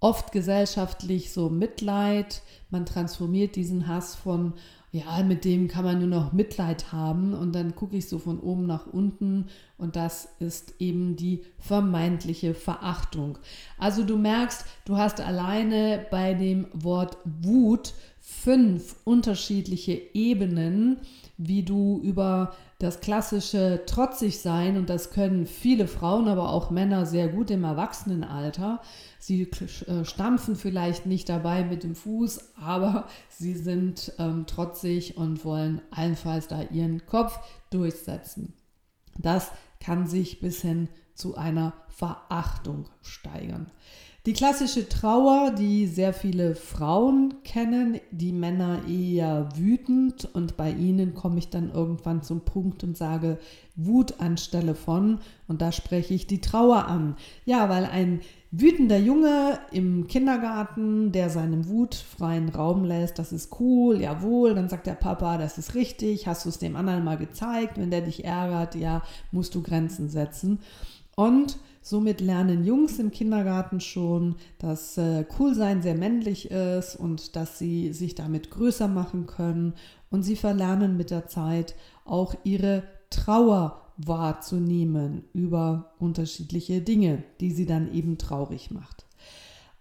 oft 0.00 0.32
gesellschaftlich 0.32 1.32
so 1.32 1.48
Mitleid. 1.48 2.42
Man 2.70 2.86
transformiert 2.86 3.56
diesen 3.56 3.86
Hass 3.86 4.14
von 4.14 4.54
ja, 4.92 5.22
mit 5.22 5.46
dem 5.46 5.68
kann 5.68 5.84
man 5.84 6.00
nur 6.00 6.08
noch 6.08 6.34
Mitleid 6.34 6.92
haben 6.92 7.32
und 7.32 7.54
dann 7.54 7.74
gucke 7.74 7.96
ich 7.96 8.08
so 8.08 8.18
von 8.18 8.38
oben 8.38 8.66
nach 8.66 8.86
unten 8.86 9.46
und 9.78 9.96
das 9.96 10.28
ist 10.38 10.74
eben 10.80 11.16
die 11.16 11.44
vermeintliche 11.58 12.52
Verachtung. 12.52 13.38
Also 13.78 14.04
du 14.04 14.18
merkst, 14.18 14.66
du 14.84 14.98
hast 14.98 15.22
alleine 15.22 16.06
bei 16.10 16.34
dem 16.34 16.66
Wort 16.74 17.16
Wut 17.24 17.94
fünf 18.20 18.96
unterschiedliche 19.04 19.98
Ebenen, 20.12 20.98
wie 21.36 21.62
du 21.62 22.00
über 22.02 22.52
das 22.78 23.00
klassische 23.00 23.82
trotzig 23.86 24.40
sein 24.40 24.76
und 24.76 24.90
das 24.90 25.10
können 25.10 25.46
viele 25.46 25.86
Frauen, 25.86 26.28
aber 26.28 26.50
auch 26.50 26.70
Männer 26.70 27.06
sehr 27.06 27.28
gut 27.28 27.50
im 27.50 27.64
Erwachsenenalter. 27.64 28.80
Sie 29.18 29.42
äh, 29.42 30.04
stampfen 30.04 30.56
vielleicht 30.56 31.06
nicht 31.06 31.28
dabei 31.28 31.64
mit 31.64 31.84
dem 31.84 31.94
Fuß, 31.94 32.54
aber 32.60 33.06
sie 33.28 33.54
sind 33.54 34.12
ähm, 34.18 34.46
trotzig 34.46 35.16
und 35.16 35.44
wollen 35.44 35.80
allenfalls 35.90 36.48
da 36.48 36.62
ihren 36.62 37.06
Kopf 37.06 37.38
durchsetzen. 37.70 38.54
Das 39.18 39.50
kann 39.80 40.06
sich 40.06 40.40
bis 40.40 40.62
hin 40.62 40.88
zu 41.14 41.36
einer 41.36 41.72
Verachtung 41.88 42.88
steigern. 43.02 43.70
Die 44.24 44.34
klassische 44.34 44.88
Trauer, 44.88 45.50
die 45.50 45.88
sehr 45.88 46.12
viele 46.12 46.54
Frauen 46.54 47.42
kennen, 47.42 47.98
die 48.12 48.32
Männer 48.32 48.82
eher 48.88 49.48
wütend 49.56 50.28
und 50.32 50.56
bei 50.56 50.70
ihnen 50.70 51.12
komme 51.12 51.40
ich 51.40 51.50
dann 51.50 51.72
irgendwann 51.72 52.22
zum 52.22 52.42
Punkt 52.42 52.84
und 52.84 52.96
sage 52.96 53.40
Wut 53.74 54.20
anstelle 54.20 54.76
von 54.76 55.18
und 55.48 55.60
da 55.60 55.72
spreche 55.72 56.14
ich 56.14 56.28
die 56.28 56.40
Trauer 56.40 56.86
an. 56.86 57.16
Ja, 57.46 57.68
weil 57.68 57.84
ein 57.84 58.20
wütender 58.52 58.98
Junge 58.98 59.58
im 59.72 60.06
Kindergarten, 60.06 61.10
der 61.10 61.28
seinem 61.28 61.66
Wut 61.66 61.96
freien 61.96 62.48
Raum 62.48 62.84
lässt, 62.84 63.18
das 63.18 63.32
ist 63.32 63.58
cool, 63.58 64.00
jawohl, 64.00 64.54
dann 64.54 64.68
sagt 64.68 64.86
der 64.86 64.94
Papa, 64.94 65.36
das 65.36 65.58
ist 65.58 65.74
richtig, 65.74 66.28
hast 66.28 66.44
du 66.44 66.48
es 66.48 66.60
dem 66.60 66.76
anderen 66.76 67.02
mal 67.02 67.18
gezeigt, 67.18 67.76
wenn 67.76 67.90
der 67.90 68.02
dich 68.02 68.24
ärgert, 68.24 68.76
ja, 68.76 69.02
musst 69.32 69.56
du 69.56 69.62
Grenzen 69.62 70.08
setzen. 70.08 70.60
Und 71.16 71.58
somit 71.82 72.20
lernen 72.20 72.64
Jungs 72.64 72.98
im 72.98 73.10
Kindergarten 73.10 73.80
schon, 73.80 74.36
dass 74.58 74.96
äh, 74.96 75.24
Coolsein 75.24 75.82
sehr 75.82 75.96
männlich 75.96 76.50
ist 76.50 76.96
und 76.96 77.36
dass 77.36 77.58
sie 77.58 77.92
sich 77.92 78.14
damit 78.14 78.50
größer 78.50 78.88
machen 78.88 79.26
können. 79.26 79.74
Und 80.10 80.22
sie 80.22 80.36
verlernen 80.36 80.96
mit 80.96 81.10
der 81.10 81.26
Zeit 81.26 81.74
auch 82.04 82.34
ihre 82.44 82.84
Trauer 83.10 83.82
wahrzunehmen 83.98 85.24
über 85.32 85.92
unterschiedliche 85.98 86.80
Dinge, 86.80 87.24
die 87.40 87.50
sie 87.50 87.66
dann 87.66 87.92
eben 87.92 88.18
traurig 88.18 88.70
macht. 88.70 89.06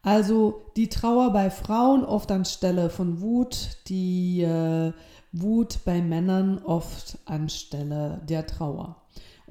Also 0.04 0.66
die 0.76 0.90
Trauer 0.90 1.32
bei 1.32 1.50
Frauen 1.50 2.04
oft 2.04 2.32
anstelle 2.32 2.90
von 2.90 3.22
Wut, 3.22 3.78
die 3.88 4.42
äh, 4.42 4.94
Wut 5.32 5.80
bei 5.86 6.02
Männern 6.02 6.58
oft 6.60 7.20
anstelle 7.26 8.22
der 8.28 8.48
Trauer. 8.48 9.01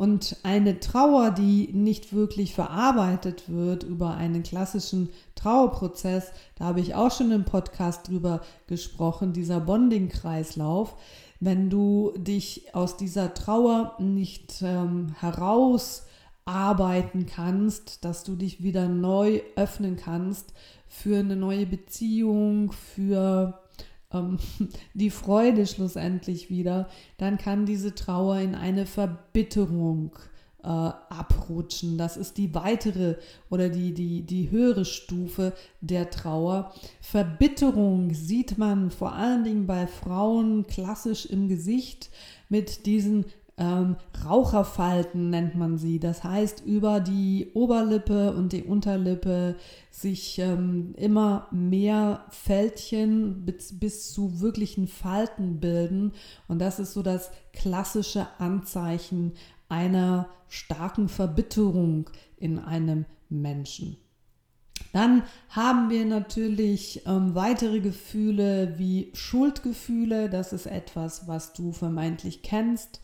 Und 0.00 0.38
eine 0.44 0.80
Trauer, 0.80 1.30
die 1.30 1.68
nicht 1.74 2.14
wirklich 2.14 2.54
verarbeitet 2.54 3.50
wird 3.50 3.82
über 3.82 4.14
einen 4.14 4.42
klassischen 4.42 5.10
Trauerprozess, 5.34 6.32
da 6.54 6.64
habe 6.64 6.80
ich 6.80 6.94
auch 6.94 7.14
schon 7.14 7.30
im 7.32 7.44
Podcast 7.44 8.08
drüber 8.08 8.40
gesprochen, 8.66 9.34
dieser 9.34 9.60
Bonding-Kreislauf, 9.60 10.96
wenn 11.38 11.68
du 11.68 12.14
dich 12.16 12.74
aus 12.74 12.96
dieser 12.96 13.34
Trauer 13.34 13.94
nicht 13.98 14.62
ähm, 14.62 15.14
herausarbeiten 15.20 17.26
kannst, 17.26 18.02
dass 18.02 18.24
du 18.24 18.36
dich 18.36 18.62
wieder 18.62 18.88
neu 18.88 19.42
öffnen 19.54 19.96
kannst 19.96 20.54
für 20.88 21.18
eine 21.18 21.36
neue 21.36 21.66
Beziehung, 21.66 22.72
für 22.72 23.59
ähm, 24.12 24.38
die 24.94 25.10
Freude 25.10 25.66
schlussendlich 25.66 26.50
wieder, 26.50 26.88
dann 27.18 27.38
kann 27.38 27.66
diese 27.66 27.94
Trauer 27.94 28.38
in 28.38 28.54
eine 28.54 28.86
Verbitterung 28.86 30.12
äh, 30.62 30.66
abrutschen. 30.66 31.96
Das 31.98 32.16
ist 32.16 32.36
die 32.36 32.54
weitere 32.54 33.16
oder 33.48 33.68
die, 33.68 33.92
die, 33.94 34.22
die 34.22 34.50
höhere 34.50 34.84
Stufe 34.84 35.54
der 35.80 36.10
Trauer. 36.10 36.72
Verbitterung 37.00 38.12
sieht 38.12 38.58
man 38.58 38.90
vor 38.90 39.14
allen 39.14 39.44
Dingen 39.44 39.66
bei 39.66 39.86
Frauen 39.86 40.66
klassisch 40.66 41.26
im 41.26 41.48
Gesicht 41.48 42.10
mit 42.48 42.86
diesen 42.86 43.24
ähm, 43.60 43.96
Raucherfalten 44.24 45.28
nennt 45.28 45.54
man 45.54 45.76
sie. 45.76 46.00
Das 46.00 46.24
heißt, 46.24 46.64
über 46.64 46.98
die 46.98 47.50
Oberlippe 47.52 48.32
und 48.32 48.52
die 48.52 48.64
Unterlippe 48.64 49.56
sich 49.90 50.38
ähm, 50.38 50.94
immer 50.96 51.46
mehr 51.50 52.24
Fältchen 52.30 53.44
bis, 53.44 53.78
bis 53.78 54.12
zu 54.12 54.40
wirklichen 54.40 54.88
Falten 54.88 55.60
bilden. 55.60 56.12
Und 56.48 56.58
das 56.58 56.78
ist 56.78 56.94
so 56.94 57.02
das 57.02 57.30
klassische 57.52 58.26
Anzeichen 58.38 59.34
einer 59.68 60.28
starken 60.48 61.08
Verbitterung 61.08 62.08
in 62.38 62.58
einem 62.58 63.04
Menschen. 63.28 63.98
Dann 64.94 65.22
haben 65.50 65.90
wir 65.90 66.06
natürlich 66.06 67.02
ähm, 67.06 67.34
weitere 67.34 67.80
Gefühle 67.80 68.78
wie 68.78 69.10
Schuldgefühle. 69.12 70.30
Das 70.30 70.54
ist 70.54 70.66
etwas, 70.66 71.28
was 71.28 71.52
du 71.52 71.72
vermeintlich 71.72 72.42
kennst. 72.42 73.00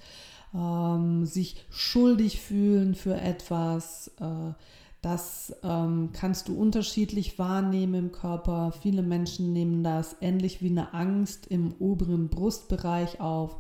Ähm, 0.56 1.26
sich 1.26 1.66
schuldig 1.70 2.40
fühlen 2.40 2.94
für 2.94 3.14
etwas. 3.14 4.10
Äh, 4.18 4.54
das 5.02 5.54
ähm, 5.62 6.10
kannst 6.12 6.48
du 6.48 6.58
unterschiedlich 6.58 7.38
wahrnehmen 7.38 7.94
im 7.94 8.12
Körper. 8.12 8.72
Viele 8.72 9.02
Menschen 9.02 9.52
nehmen 9.52 9.84
das 9.84 10.16
ähnlich 10.20 10.62
wie 10.62 10.70
eine 10.70 10.94
Angst 10.94 11.46
im 11.46 11.74
oberen 11.78 12.28
Brustbereich 12.28 13.20
auf. 13.20 13.58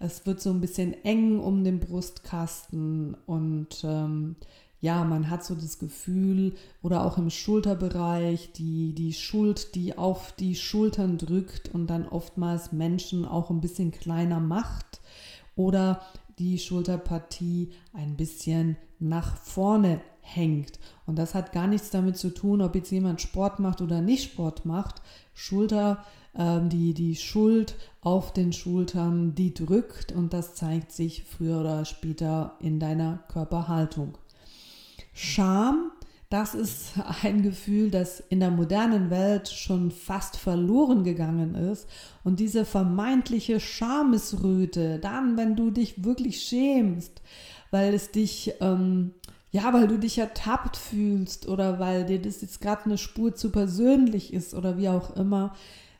Es 0.00 0.26
wird 0.26 0.40
so 0.40 0.50
ein 0.50 0.60
bisschen 0.60 0.92
eng 1.04 1.38
um 1.38 1.62
den 1.62 1.78
Brustkasten 1.78 3.16
und 3.26 3.84
ähm, 3.84 4.34
ja, 4.80 5.04
man 5.04 5.30
hat 5.30 5.44
so 5.44 5.54
das 5.54 5.78
Gefühl 5.78 6.56
oder 6.82 7.04
auch 7.04 7.16
im 7.16 7.30
Schulterbereich 7.30 8.50
die, 8.52 8.94
die 8.94 9.12
Schuld, 9.12 9.76
die 9.76 9.96
auf 9.96 10.32
die 10.32 10.56
Schultern 10.56 11.18
drückt 11.18 11.72
und 11.72 11.86
dann 11.86 12.08
oftmals 12.08 12.72
Menschen 12.72 13.24
auch 13.24 13.48
ein 13.48 13.60
bisschen 13.60 13.92
kleiner 13.92 14.40
macht 14.40 15.00
oder 15.54 16.02
die 16.42 16.58
Schulterpartie 16.58 17.70
ein 17.92 18.16
bisschen 18.16 18.76
nach 18.98 19.36
vorne 19.36 20.00
hängt. 20.20 20.78
Und 21.06 21.16
das 21.18 21.34
hat 21.34 21.52
gar 21.52 21.66
nichts 21.66 21.90
damit 21.90 22.16
zu 22.16 22.30
tun, 22.34 22.62
ob 22.62 22.74
jetzt 22.74 22.90
jemand 22.90 23.20
Sport 23.20 23.60
macht 23.60 23.80
oder 23.80 24.00
nicht 24.00 24.24
Sport 24.32 24.64
macht. 24.64 25.02
Schulter 25.34 26.04
ähm, 26.36 26.68
die, 26.68 26.94
die 26.94 27.16
Schuld 27.16 27.76
auf 28.00 28.32
den 28.32 28.52
Schultern, 28.52 29.34
die 29.34 29.54
drückt 29.54 30.12
und 30.12 30.32
das 30.32 30.54
zeigt 30.54 30.92
sich 30.92 31.24
früher 31.24 31.60
oder 31.60 31.84
später 31.84 32.56
in 32.60 32.80
deiner 32.80 33.18
Körperhaltung. 33.28 34.18
Scham, 35.12 35.90
das 36.32 36.54
ist 36.54 36.92
ein 37.22 37.42
Gefühl, 37.42 37.90
das 37.90 38.20
in 38.20 38.40
der 38.40 38.50
modernen 38.50 39.10
Welt 39.10 39.48
schon 39.48 39.90
fast 39.90 40.36
verloren 40.36 41.04
gegangen 41.04 41.54
ist. 41.54 41.86
Und 42.24 42.40
diese 42.40 42.64
vermeintliche 42.64 43.60
Schamesröte, 43.60 44.98
dann, 44.98 45.36
wenn 45.36 45.56
du 45.56 45.70
dich 45.70 46.04
wirklich 46.04 46.42
schämst, 46.42 47.20
weil 47.70 47.94
es 47.94 48.10
dich, 48.10 48.54
ähm, 48.60 49.12
ja, 49.50 49.72
weil 49.74 49.86
du 49.86 49.98
dich 49.98 50.18
ertappt 50.18 50.76
fühlst 50.76 51.46
oder 51.46 51.78
weil 51.78 52.06
dir 52.06 52.20
das 52.20 52.40
jetzt 52.40 52.60
gerade 52.60 52.86
eine 52.86 52.98
Spur 52.98 53.34
zu 53.34 53.50
persönlich 53.50 54.32
ist 54.32 54.54
oder 54.54 54.78
wie 54.78 54.88
auch 54.88 55.14
immer, 55.16 55.54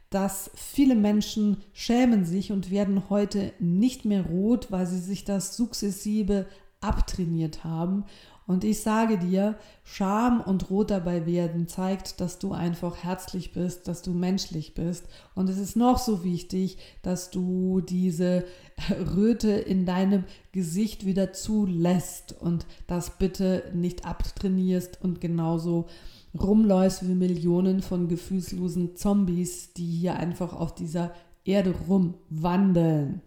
dass 0.09 0.51
viele 0.55 0.95
Menschen 0.95 1.59
schämen 1.73 2.25
sich 2.25 2.53
und 2.53 2.71
werden 2.71 3.09
heute 3.09 3.53
nicht 3.59 4.05
mehr 4.05 4.25
rot, 4.27 4.71
weil 4.71 4.87
sie 4.87 4.99
sich 4.99 5.25
das 5.25 5.57
sukzessive 5.57 6.47
abtrainiert 6.83 7.65
haben. 7.65 8.05
Und 8.47 8.65
ich 8.65 8.81
sage 8.81 9.19
dir, 9.19 9.57
Scham 9.85 10.41
und 10.41 10.71
rot 10.71 10.91
dabei 10.91 11.27
werden 11.27 11.69
zeigt, 11.69 12.21
dass 12.21 12.39
du 12.39 12.53
einfach 12.53 12.97
herzlich 13.05 13.53
bist, 13.53 13.89
dass 13.89 14.03
du 14.03 14.13
menschlich 14.13 14.75
bist. 14.75 15.07
Und 15.35 15.49
es 15.49 15.59
ist 15.59 15.77
noch 15.77 15.99
so 15.99 16.25
wichtig, 16.25 16.79
dass 17.03 17.31
du 17.31 17.81
diese 17.81 18.45
Röte 19.17 19.53
in 19.53 19.87
deinem 19.87 20.25
Gesicht 20.53 21.07
wieder 21.07 21.33
zulässt 21.33 22.33
und 22.41 22.67
das 22.87 23.19
bitte 23.19 23.65
nicht 23.75 24.05
abtrainierst 24.05 25.01
und 25.03 25.21
genauso 25.21 25.87
rumläufst 26.39 27.07
wie 27.07 27.15
Millionen 27.15 27.83
von 27.83 28.09
gefühlslosen 28.09 28.97
Zombies, 28.97 29.73
die 29.75 29.87
hier 29.87 30.17
einfach 30.17 30.55
auf 30.55 30.75
dieser 30.75 31.13
Erde 31.45 31.75
rumwandeln. 31.89 33.23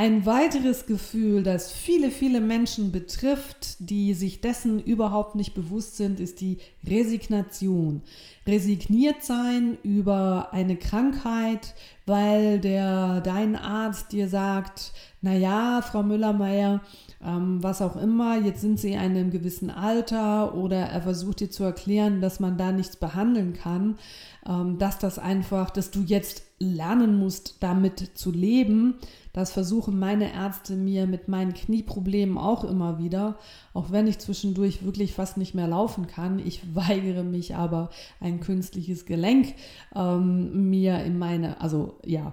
Ein 0.00 0.26
weiteres 0.26 0.86
Gefühl, 0.86 1.42
das 1.42 1.72
viele, 1.72 2.12
viele 2.12 2.40
Menschen 2.40 2.92
betrifft, 2.92 3.78
die 3.80 4.14
sich 4.14 4.40
dessen 4.40 4.78
überhaupt 4.78 5.34
nicht 5.34 5.54
bewusst 5.54 5.96
sind, 5.96 6.20
ist 6.20 6.40
die 6.40 6.58
Resignation. 6.86 8.02
Resigniert 8.46 9.24
sein 9.24 9.76
über 9.82 10.50
eine 10.52 10.76
Krankheit, 10.76 11.74
weil 12.06 12.60
der 12.60 13.20
dein 13.22 13.56
Arzt 13.56 14.12
dir 14.12 14.28
sagt, 14.28 14.92
na 15.20 15.34
ja, 15.34 15.82
Frau 15.82 16.04
Müller-Meyer, 16.04 16.80
ähm, 17.20 17.60
was 17.60 17.82
auch 17.82 17.96
immer, 17.96 18.38
jetzt 18.38 18.60
sind 18.60 18.78
sie 18.78 18.92
in 18.92 19.00
einem 19.00 19.32
gewissen 19.32 19.68
Alter 19.68 20.54
oder 20.54 20.76
er 20.76 21.02
versucht 21.02 21.40
dir 21.40 21.50
zu 21.50 21.64
erklären, 21.64 22.20
dass 22.20 22.38
man 22.38 22.56
da 22.56 22.70
nichts 22.70 22.94
behandeln 22.94 23.52
kann, 23.52 23.98
ähm, 24.46 24.78
dass 24.78 25.00
das 25.00 25.18
einfach, 25.18 25.70
dass 25.70 25.90
du 25.90 26.02
jetzt 26.02 26.47
lernen 26.58 27.18
musst, 27.18 27.56
damit 27.60 28.10
zu 28.14 28.30
leben. 28.30 28.94
Das 29.32 29.52
versuchen 29.52 29.98
meine 29.98 30.32
Ärzte 30.32 30.74
mir 30.74 31.06
mit 31.06 31.28
meinen 31.28 31.54
Knieproblemen 31.54 32.36
auch 32.36 32.64
immer 32.64 32.98
wieder, 32.98 33.38
auch 33.72 33.92
wenn 33.92 34.08
ich 34.08 34.18
zwischendurch 34.18 34.84
wirklich 34.84 35.12
fast 35.12 35.36
nicht 35.36 35.54
mehr 35.54 35.68
laufen 35.68 36.08
kann. 36.08 36.40
Ich 36.40 36.62
weigere 36.74 37.22
mich 37.22 37.54
aber, 37.54 37.90
ein 38.20 38.40
künstliches 38.40 39.06
Gelenk 39.06 39.54
ähm, 39.94 40.68
mir 40.70 41.04
in 41.04 41.18
meine, 41.18 41.60
also 41.60 41.98
ja, 42.04 42.32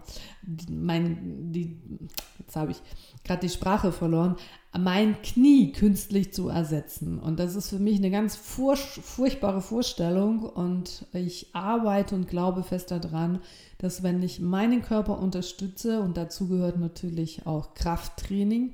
mein, 0.70 1.52
die, 1.52 1.78
jetzt 2.40 2.56
habe 2.56 2.72
ich 2.72 2.82
gerade 3.24 3.42
die 3.42 3.54
Sprache 3.54 3.92
verloren, 3.92 4.36
mein 4.78 5.22
Knie 5.22 5.72
künstlich 5.72 6.34
zu 6.34 6.50
ersetzen. 6.50 7.20
Und 7.20 7.40
das 7.40 7.56
ist 7.56 7.70
für 7.70 7.80
mich 7.80 7.98
eine 7.98 8.12
ganz 8.12 8.36
furch 8.36 8.80
furchtbare 8.80 9.62
Vorstellung 9.62 10.44
und 10.44 11.06
ich 11.14 11.50
arbeite 11.54 12.16
und 12.16 12.28
glaube 12.28 12.64
fest 12.64 12.92
daran, 12.92 13.40
dass 13.78 14.04
wenn 14.04 14.22
ich 14.24 14.40
meinen 14.40 14.82
Körper 14.82 15.20
unterstütze, 15.20 16.02
und 16.02 16.18
dazu 16.18 16.48
gehört 16.48 16.80
natürlich 16.80 17.46
auch 17.46 17.74
Krafttraining, 17.74 18.74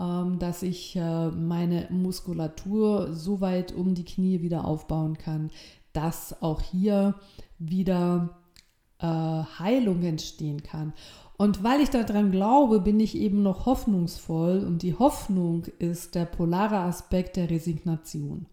ähm, 0.00 0.38
dass 0.38 0.62
ich 0.62 0.96
äh, 0.96 1.28
meine 1.28 1.88
Muskulatur 1.90 3.14
so 3.14 3.40
weit 3.40 3.72
um 3.72 3.94
die 3.94 4.04
Knie 4.04 4.42
wieder 4.42 4.64
aufbauen 4.64 5.18
kann, 5.18 5.50
dass 5.92 6.42
auch 6.42 6.60
hier 6.60 7.14
wieder 7.58 8.38
äh, 9.00 9.06
Heilung 9.06 10.02
entstehen 10.02 10.62
kann. 10.62 10.92
Und 11.36 11.62
weil 11.62 11.80
ich 11.80 11.90
daran 11.90 12.32
glaube, 12.32 12.80
bin 12.80 12.98
ich 12.98 13.16
eben 13.16 13.42
noch 13.44 13.64
hoffnungsvoll 13.66 14.64
und 14.66 14.82
die 14.82 14.94
Hoffnung 14.94 15.66
ist 15.78 16.16
der 16.16 16.24
polare 16.24 16.78
Aspekt 16.78 17.36
der 17.36 17.48
Resignation. 17.48 18.46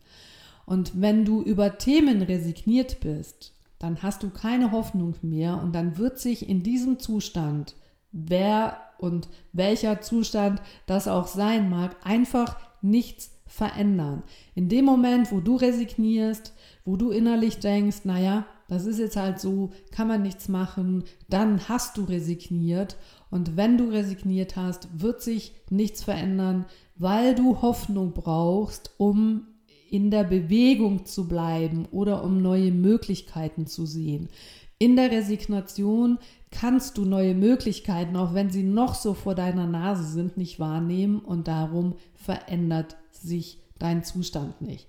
Und 0.67 0.99
wenn 1.01 1.25
du 1.25 1.41
über 1.41 1.79
Themen 1.79 2.21
resigniert 2.21 2.99
bist, 2.99 3.54
dann 3.85 4.01
hast 4.01 4.23
du 4.23 4.31
keine 4.31 4.71
Hoffnung 4.71 5.13
mehr 5.21 5.61
und 5.61 5.73
dann 5.75 5.99
wird 5.99 6.17
sich 6.17 6.49
in 6.49 6.63
diesem 6.63 6.97
Zustand, 6.97 7.75
wer 8.11 8.77
und 8.97 9.29
welcher 9.53 10.01
Zustand 10.01 10.59
das 10.87 11.07
auch 11.07 11.27
sein 11.27 11.69
mag, 11.69 11.95
einfach 12.03 12.57
nichts 12.81 13.29
verändern. 13.45 14.23
In 14.55 14.69
dem 14.69 14.85
Moment, 14.85 15.31
wo 15.31 15.39
du 15.39 15.55
resignierst, 15.55 16.53
wo 16.83 16.95
du 16.97 17.11
innerlich 17.11 17.59
denkst, 17.59 18.05
naja, 18.05 18.47
das 18.67 18.87
ist 18.87 18.97
jetzt 18.97 19.17
halt 19.17 19.39
so, 19.39 19.69
kann 19.91 20.07
man 20.07 20.23
nichts 20.23 20.49
machen, 20.49 21.03
dann 21.29 21.69
hast 21.69 21.97
du 21.97 22.05
resigniert. 22.05 22.97
Und 23.29 23.55
wenn 23.55 23.77
du 23.77 23.89
resigniert 23.89 24.55
hast, 24.55 24.99
wird 24.99 25.21
sich 25.21 25.53
nichts 25.69 26.03
verändern, 26.03 26.65
weil 26.95 27.35
du 27.35 27.61
Hoffnung 27.61 28.13
brauchst, 28.13 28.95
um 28.97 29.45
in 29.89 30.11
der 30.11 30.23
Bewegung 30.23 31.05
zu 31.05 31.27
bleiben 31.27 31.87
oder 31.91 32.23
um 32.23 32.41
neue 32.41 32.71
Möglichkeiten 32.71 33.67
zu 33.67 33.85
sehen. 33.85 34.29
In 34.77 34.95
der 34.95 35.11
Resignation 35.11 36.19
kannst 36.51 36.97
du 36.97 37.05
neue 37.05 37.33
Möglichkeiten, 37.33 38.15
auch 38.15 38.33
wenn 38.33 38.49
sie 38.49 38.63
noch 38.63 38.95
so 38.95 39.13
vor 39.13 39.35
deiner 39.35 39.67
Nase 39.67 40.03
sind, 40.03 40.37
nicht 40.37 40.59
wahrnehmen 40.59 41.19
und 41.19 41.47
darum 41.47 41.95
verändert 42.15 42.97
sich 43.11 43.59
dein 43.79 44.03
Zustand 44.03 44.61
nicht. 44.61 44.87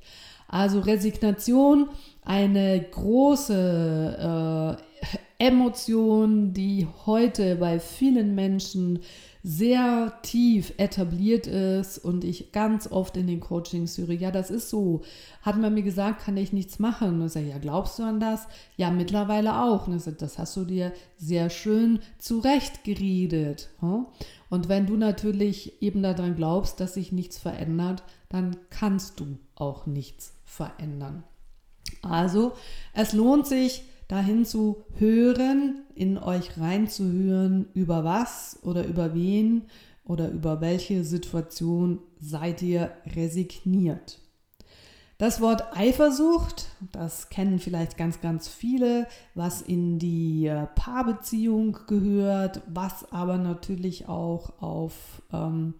Also 0.48 0.80
Resignation, 0.80 1.88
eine 2.24 2.80
große 2.80 4.76
äh, 4.78 4.82
Emotion, 5.38 6.52
die 6.52 6.86
heute 7.04 7.56
bei 7.56 7.78
vielen 7.78 8.34
Menschen 8.34 9.00
sehr 9.42 10.12
tief 10.22 10.72
etabliert 10.76 11.46
ist 11.46 11.98
und 11.98 12.24
ich 12.24 12.50
ganz 12.50 12.90
oft 12.90 13.16
in 13.16 13.28
den 13.28 13.38
Coachings 13.38 13.96
höre, 13.96 14.10
ja, 14.10 14.32
das 14.32 14.50
ist 14.50 14.70
so. 14.70 15.02
Hat 15.42 15.56
man 15.56 15.74
mir 15.74 15.84
gesagt, 15.84 16.24
kann 16.24 16.36
ich 16.36 16.52
nichts 16.52 16.80
machen. 16.80 17.20
Und 17.20 17.26
ich 17.26 17.32
sage, 17.32 17.46
ja, 17.50 17.58
glaubst 17.58 17.98
du 17.98 18.02
an 18.02 18.18
das? 18.18 18.48
Ja, 18.76 18.90
mittlerweile 18.90 19.62
auch. 19.62 19.86
Und 19.86 19.96
ich 19.96 20.02
sage, 20.02 20.16
das 20.16 20.38
hast 20.38 20.56
du 20.56 20.64
dir 20.64 20.92
sehr 21.16 21.48
schön 21.48 22.00
zurechtgeredet. 22.18 23.68
Und 24.50 24.68
wenn 24.68 24.86
du 24.86 24.96
natürlich 24.96 25.80
eben 25.80 26.02
daran 26.02 26.34
glaubst, 26.34 26.80
dass 26.80 26.94
sich 26.94 27.12
nichts 27.12 27.38
verändert, 27.38 28.02
dann 28.28 28.56
kannst 28.70 29.20
du 29.20 29.38
auch 29.54 29.86
nichts 29.86 30.32
verändern. 30.44 31.22
Also, 32.02 32.54
es 32.94 33.12
lohnt 33.12 33.46
sich, 33.46 33.84
dahin 34.08 34.44
zu 34.44 34.84
hören, 34.98 35.82
in 35.94 36.18
euch 36.18 36.58
reinzuhören, 36.58 37.68
über 37.74 38.04
was 38.04 38.58
oder 38.62 38.86
über 38.86 39.14
wen 39.14 39.62
oder 40.04 40.30
über 40.30 40.60
welche 40.60 41.04
Situation 41.04 42.00
seid 42.20 42.62
ihr 42.62 42.92
resigniert. 43.14 44.20
Das 45.18 45.40
Wort 45.40 45.74
Eifersucht, 45.74 46.66
das 46.92 47.30
kennen 47.30 47.58
vielleicht 47.58 47.96
ganz, 47.96 48.20
ganz 48.20 48.48
viele, 48.48 49.06
was 49.34 49.62
in 49.62 49.98
die 49.98 50.46
äh, 50.46 50.66
Paarbeziehung 50.74 51.78
gehört, 51.86 52.60
was 52.66 53.10
aber 53.12 53.38
natürlich 53.38 54.08
auch 54.08 54.60
auf 54.60 55.22
ähm, 55.32 55.72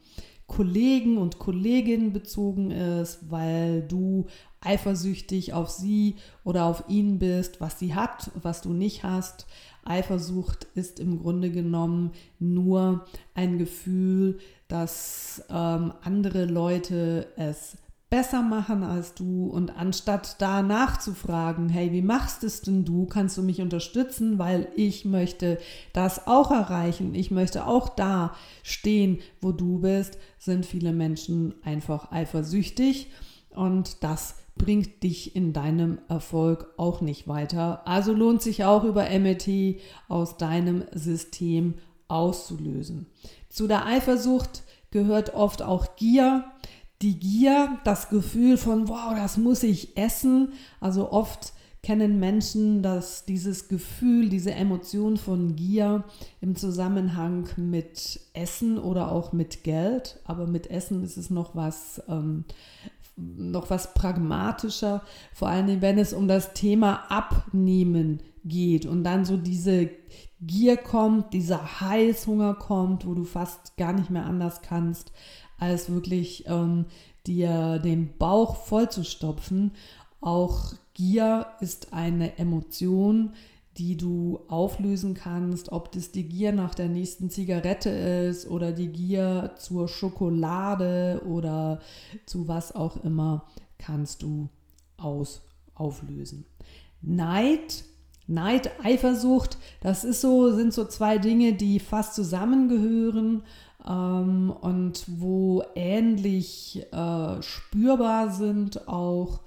Kollegen 0.46 1.18
und 1.18 1.38
Kolleginnen 1.38 2.14
bezogen 2.14 2.70
ist, 2.70 3.30
weil 3.30 3.82
du 3.82 4.26
eifersüchtig 4.66 5.52
auf 5.52 5.70
sie 5.70 6.16
oder 6.44 6.64
auf 6.64 6.84
ihn 6.88 7.18
bist, 7.18 7.60
was 7.60 7.78
sie 7.78 7.94
hat, 7.94 8.30
was 8.34 8.60
du 8.60 8.72
nicht 8.72 9.04
hast. 9.04 9.46
Eifersucht 9.84 10.66
ist 10.74 10.98
im 10.98 11.20
Grunde 11.20 11.50
genommen 11.50 12.10
nur 12.38 13.06
ein 13.34 13.58
Gefühl, 13.58 14.38
dass 14.68 15.44
ähm, 15.48 15.92
andere 16.02 16.44
Leute 16.44 17.28
es 17.36 17.78
besser 18.08 18.42
machen 18.42 18.84
als 18.84 19.14
du 19.14 19.46
und 19.48 19.76
anstatt 19.76 20.40
da 20.40 20.62
nachzufragen, 20.62 21.68
hey, 21.68 21.92
wie 21.92 22.02
machst 22.02 22.44
es 22.44 22.62
denn 22.62 22.84
du? 22.84 23.06
Kannst 23.06 23.36
du 23.36 23.42
mich 23.42 23.60
unterstützen, 23.60 24.38
weil 24.38 24.68
ich 24.76 25.04
möchte 25.04 25.58
das 25.92 26.26
auch 26.26 26.50
erreichen. 26.50 27.14
Ich 27.14 27.30
möchte 27.30 27.66
auch 27.66 27.88
da 27.88 28.34
stehen, 28.62 29.18
wo 29.40 29.52
du 29.52 29.80
bist, 29.80 30.18
sind 30.38 30.66
viele 30.66 30.92
Menschen 30.92 31.54
einfach 31.64 32.12
eifersüchtig 32.12 33.08
und 33.56 34.02
das 34.02 34.36
bringt 34.56 35.02
dich 35.02 35.36
in 35.36 35.52
deinem 35.52 35.98
Erfolg 36.08 36.72
auch 36.76 37.00
nicht 37.00 37.28
weiter. 37.28 37.86
Also 37.86 38.12
lohnt 38.12 38.42
sich 38.42 38.64
auch 38.64 38.84
über 38.84 39.08
MET 39.18 39.80
aus 40.08 40.36
deinem 40.36 40.84
System 40.92 41.74
auszulösen. 42.08 43.06
Zu 43.48 43.66
der 43.66 43.86
Eifersucht 43.86 44.62
gehört 44.90 45.34
oft 45.34 45.62
auch 45.62 45.96
Gier 45.96 46.44
die 47.02 47.18
Gier, 47.18 47.78
das 47.84 48.08
Gefühl 48.08 48.56
von, 48.56 48.88
wow, 48.88 49.14
das 49.14 49.36
muss 49.36 49.62
ich 49.62 49.96
essen. 49.96 50.52
Also 50.80 51.10
oft 51.12 51.52
kennen 51.82 52.18
Menschen 52.18 52.82
dass 52.82 53.26
dieses 53.26 53.68
Gefühl, 53.68 54.28
diese 54.28 54.52
Emotion 54.52 55.16
von 55.16 55.54
Gier 55.54 56.02
im 56.40 56.56
Zusammenhang 56.56 57.48
mit 57.56 58.20
Essen 58.32 58.78
oder 58.78 59.12
auch 59.12 59.32
mit 59.32 59.62
Geld. 59.62 60.18
Aber 60.24 60.46
mit 60.46 60.68
Essen 60.68 61.04
ist 61.04 61.16
es 61.16 61.30
noch 61.30 61.54
was, 61.54 62.02
ähm, 62.08 62.44
noch 63.16 63.70
was 63.70 63.94
pragmatischer, 63.94 65.02
vor 65.32 65.48
allem 65.48 65.80
wenn 65.80 65.98
es 65.98 66.12
um 66.12 66.28
das 66.28 66.52
Thema 66.52 67.10
Abnehmen 67.10 68.22
geht 68.44 68.86
und 68.86 69.04
dann 69.04 69.24
so 69.24 69.36
diese 69.36 69.90
Gier 70.40 70.76
kommt, 70.76 71.32
dieser 71.32 71.80
Heißhunger 71.80 72.54
kommt, 72.54 73.06
wo 73.06 73.14
du 73.14 73.24
fast 73.24 73.76
gar 73.76 73.92
nicht 73.92 74.10
mehr 74.10 74.26
anders 74.26 74.60
kannst, 74.60 75.12
als 75.58 75.90
wirklich 75.90 76.44
ähm, 76.46 76.86
dir 77.26 77.78
den 77.78 78.16
Bauch 78.18 78.56
vollzustopfen. 78.56 79.72
Auch 80.20 80.74
Gier 80.92 81.46
ist 81.60 81.92
eine 81.92 82.38
Emotion, 82.38 83.32
die 83.78 83.96
du 83.96 84.40
auflösen 84.48 85.14
kannst, 85.14 85.72
ob 85.72 85.92
das 85.92 86.10
die 86.12 86.28
Gier 86.28 86.52
nach 86.52 86.74
der 86.74 86.88
nächsten 86.88 87.30
Zigarette 87.30 87.90
ist 87.90 88.48
oder 88.48 88.72
die 88.72 88.88
Gier 88.88 89.52
zur 89.58 89.88
Schokolade 89.88 91.22
oder 91.26 91.80
zu 92.24 92.48
was 92.48 92.74
auch 92.74 93.02
immer, 93.04 93.44
kannst 93.78 94.22
du 94.22 94.48
aus, 94.96 95.42
auflösen. 95.74 96.46
Neid, 97.02 97.84
Neid, 98.26 98.70
Eifersucht, 98.82 99.58
das 99.80 100.04
ist 100.04 100.20
so, 100.20 100.52
sind 100.52 100.72
so 100.72 100.84
zwei 100.86 101.18
Dinge, 101.18 101.52
die 101.52 101.78
fast 101.78 102.14
zusammengehören 102.14 103.42
ähm, 103.86 104.50
und 104.60 105.04
wo 105.06 105.62
ähnlich 105.74 106.86
äh, 106.92 107.42
spürbar 107.42 108.30
sind 108.30 108.88
auch. 108.88 109.40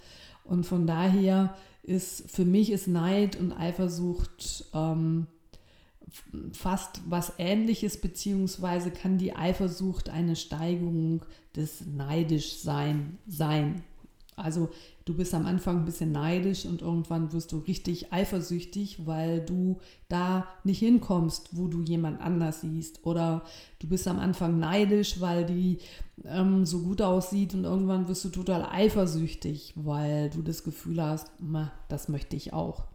Und 0.44 0.66
von 0.66 0.88
daher 0.88 1.56
ist 1.84 2.30
für 2.30 2.46
mich 2.46 2.72
ist 2.72 2.88
Neid 2.88 3.36
und 3.36 3.52
Eifersucht 3.52 4.66
ähm, 4.74 5.28
fast 6.54 7.02
was 7.08 7.34
ähnliches, 7.38 8.02
beziehungsweise 8.02 8.92
kann 8.92 9.18
die 9.18 9.36
Eifersucht 9.36 10.10
eine 10.10 10.36
Steigerung 10.36 11.26
des 11.56 11.86
Neidischsein 11.86 13.18
sein. 13.28 13.84
Also 14.36 14.70
du 15.10 15.16
bist 15.16 15.34
am 15.34 15.48
Anfang 15.48 15.78
ein 15.78 15.86
bisschen 15.86 16.12
neidisch 16.12 16.66
und 16.68 16.84
irgendwann 16.84 17.34
wirst 17.34 17.52
du 17.52 17.58
richtig 17.58 18.14
eifersüchtig, 18.14 19.08
weil 19.08 19.44
du 19.44 19.80
da 20.08 20.48
nicht 20.64 20.78
hinkommst, 20.78 21.58
wo 21.58 21.68
du 21.68 21.82
jemand 21.82 22.22
anders 22.22 22.62
siehst. 22.62 23.04
Oder 23.08 23.42
du 23.80 23.88
bist 23.88 24.08
am 24.08 24.20
Anfang 24.20 24.60
neidisch, 24.60 25.20
weil 25.20 25.48
die 25.48 25.80
ähm, 26.26 26.64
so 26.64 26.84
gut 26.84 27.02
aussieht 27.02 27.56
und 27.56 27.64
irgendwann 27.64 28.08
wirst 28.08 28.24
du 28.24 28.30
total 28.30 28.68
eifersüchtig, 28.72 29.74
weil 29.78 30.30
du 30.30 30.44
das 30.44 30.64
Gefühl 30.64 31.02
hast, 31.02 31.32
das 31.88 32.08
möchte 32.08 32.36
ich 32.36 32.54
auch. 32.54 32.86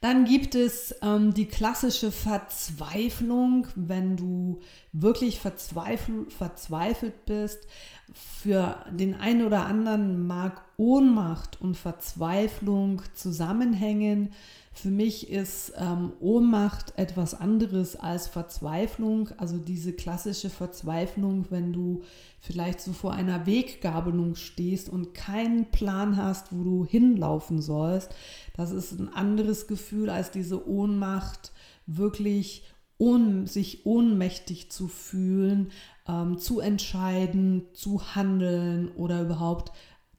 Dann 0.00 0.24
gibt 0.24 0.54
es 0.54 0.94
ähm, 1.02 1.34
die 1.34 1.44
klassische 1.44 2.10
Verzweiflung, 2.10 3.66
wenn 3.74 4.16
du 4.16 4.60
wirklich 4.92 5.38
verzweifel, 5.38 6.30
verzweifelt 6.30 7.26
bist. 7.26 7.66
Für 8.12 8.86
den 8.90 9.14
einen 9.14 9.44
oder 9.46 9.66
anderen 9.66 10.26
mag 10.26 10.62
Ohnmacht 10.78 11.60
und 11.60 11.76
Verzweiflung 11.76 13.02
zusammenhängen. 13.12 14.32
Für 14.72 14.90
mich 14.90 15.28
ist 15.28 15.72
ähm, 15.76 16.12
Ohnmacht 16.20 16.94
etwas 16.96 17.34
anderes 17.34 17.96
als 17.96 18.28
Verzweiflung. 18.28 19.30
Also 19.36 19.58
diese 19.58 19.92
klassische 19.92 20.48
Verzweiflung, 20.48 21.46
wenn 21.50 21.72
du 21.72 22.02
vielleicht 22.38 22.80
so 22.80 22.92
vor 22.92 23.12
einer 23.12 23.46
Weggabelung 23.46 24.36
stehst 24.36 24.88
und 24.88 25.12
keinen 25.12 25.70
Plan 25.70 26.16
hast, 26.16 26.52
wo 26.52 26.62
du 26.62 26.86
hinlaufen 26.86 27.60
sollst. 27.60 28.14
Das 28.56 28.70
ist 28.70 28.92
ein 28.92 29.12
anderes 29.12 29.66
Gefühl 29.66 30.08
als 30.08 30.30
diese 30.30 30.66
Ohnmacht, 30.66 31.52
wirklich 31.86 32.64
ohn, 32.96 33.46
sich 33.46 33.86
ohnmächtig 33.86 34.70
zu 34.70 34.86
fühlen, 34.86 35.72
ähm, 36.06 36.38
zu 36.38 36.60
entscheiden, 36.60 37.66
zu 37.72 38.14
handeln 38.14 38.88
oder 38.92 39.22
überhaupt 39.22 39.72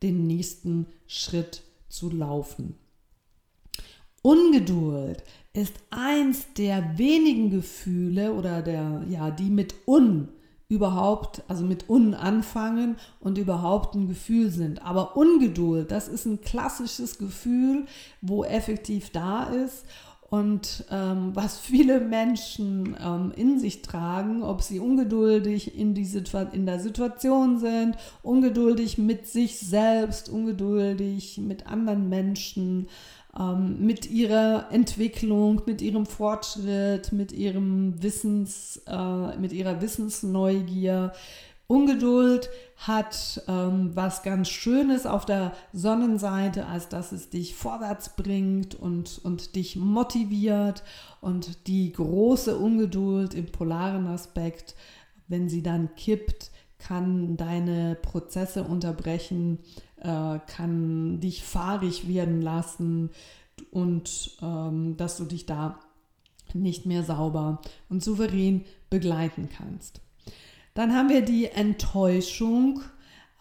den 0.04 0.28
nächsten 0.28 0.88
Schritt 1.08 1.64
zu 1.90 2.10
laufen. 2.10 2.76
Ungeduld 4.22 5.24
ist 5.54 5.74
eins 5.90 6.54
der 6.58 6.98
wenigen 6.98 7.50
Gefühle 7.50 8.34
oder 8.34 8.62
der, 8.62 9.04
ja, 9.10 9.32
die 9.32 9.50
mit 9.50 9.76
un 9.86 10.30
überhaupt, 10.70 11.44
also 11.50 11.66
mit 11.66 11.90
un 11.90 12.14
anfangen 12.14 12.96
und 13.20 13.38
überhaupt 13.38 13.94
ein 13.96 14.08
Gefühl 14.08 14.50
sind. 14.52 14.86
Aber 14.86 15.18
Ungeduld, 15.18 15.92
das 15.92 16.08
ist 16.08 16.26
ein 16.26 16.40
klassisches 16.40 17.18
Gefühl, 17.18 17.86
wo 18.22 18.46
effektiv 18.46 19.10
da 19.10 19.44
ist 19.44 19.86
und 20.32 20.86
ähm, 20.90 21.32
was 21.34 21.60
viele 21.60 22.00
Menschen 22.00 22.96
ähm, 23.04 23.34
in 23.36 23.60
sich 23.60 23.82
tragen, 23.82 24.44
ob 24.44 24.62
sie 24.62 24.80
ungeduldig 24.80 25.78
in, 25.78 25.94
die 25.94 26.08
in 26.54 26.66
der 26.66 26.80
Situation 26.80 27.60
sind, 27.60 27.98
ungeduldig 28.24 28.98
mit 28.98 29.28
sich 29.28 29.60
selbst, 29.60 30.30
ungeduldig 30.30 31.38
mit 31.40 31.68
anderen 31.68 32.08
Menschen, 32.08 32.88
ähm, 33.38 33.86
mit 33.86 34.10
ihrer 34.10 34.68
Entwicklung, 34.72 35.62
mit 35.66 35.82
ihrem 35.82 36.06
Fortschritt, 36.06 37.12
mit 37.12 37.32
ihrem 37.32 38.02
Wissens, 38.02 38.82
äh, 38.88 39.38
mit 39.38 39.54
ihrer 39.54 39.82
Wissensneugier. 39.82 41.14
Ungeduld 41.68 42.50
hat 42.76 43.42
ähm, 43.48 43.92
was 43.94 44.24
ganz 44.24 44.50
Schönes 44.50 45.06
auf 45.06 45.26
der 45.26 45.54
Sonnenseite, 45.72 46.66
als 46.66 46.90
dass 46.90 47.14
es 47.14 47.30
dich 47.30 47.56
vorwärts 47.56 48.18
bringt 48.18 48.76
und, 48.76 49.22
und 49.24 49.56
dich 49.56 49.78
motiviert. 49.78 50.84
Und 51.22 51.68
die 51.68 51.94
große 51.94 52.58
Ungeduld 52.58 53.34
im 53.34 53.46
polaren 53.46 54.08
Aspekt, 54.08 54.76
wenn 55.30 55.48
sie 55.48 55.64
dann 55.64 55.96
kippt, 55.96 56.52
kann 56.78 57.38
deine 57.38 57.96
Prozesse 57.96 58.64
unterbrechen, 58.64 59.60
äh, 60.02 60.40
kann 60.48 61.20
dich 61.20 61.44
fahrig 61.44 62.08
werden 62.08 62.42
lassen 62.42 63.10
und 63.72 64.32
ähm, 64.42 64.98
dass 64.98 65.18
du 65.18 65.26
dich 65.26 65.46
da 65.46 65.80
nicht 66.54 66.86
mehr 66.86 67.04
sauber 67.04 67.62
und 67.90 68.04
souverän 68.04 68.66
begleiten 68.90 69.50
kannst. 69.56 70.02
Dann 70.74 70.94
haben 70.94 71.10
wir 71.10 71.22
die 71.22 71.46
Enttäuschung. 71.46 72.82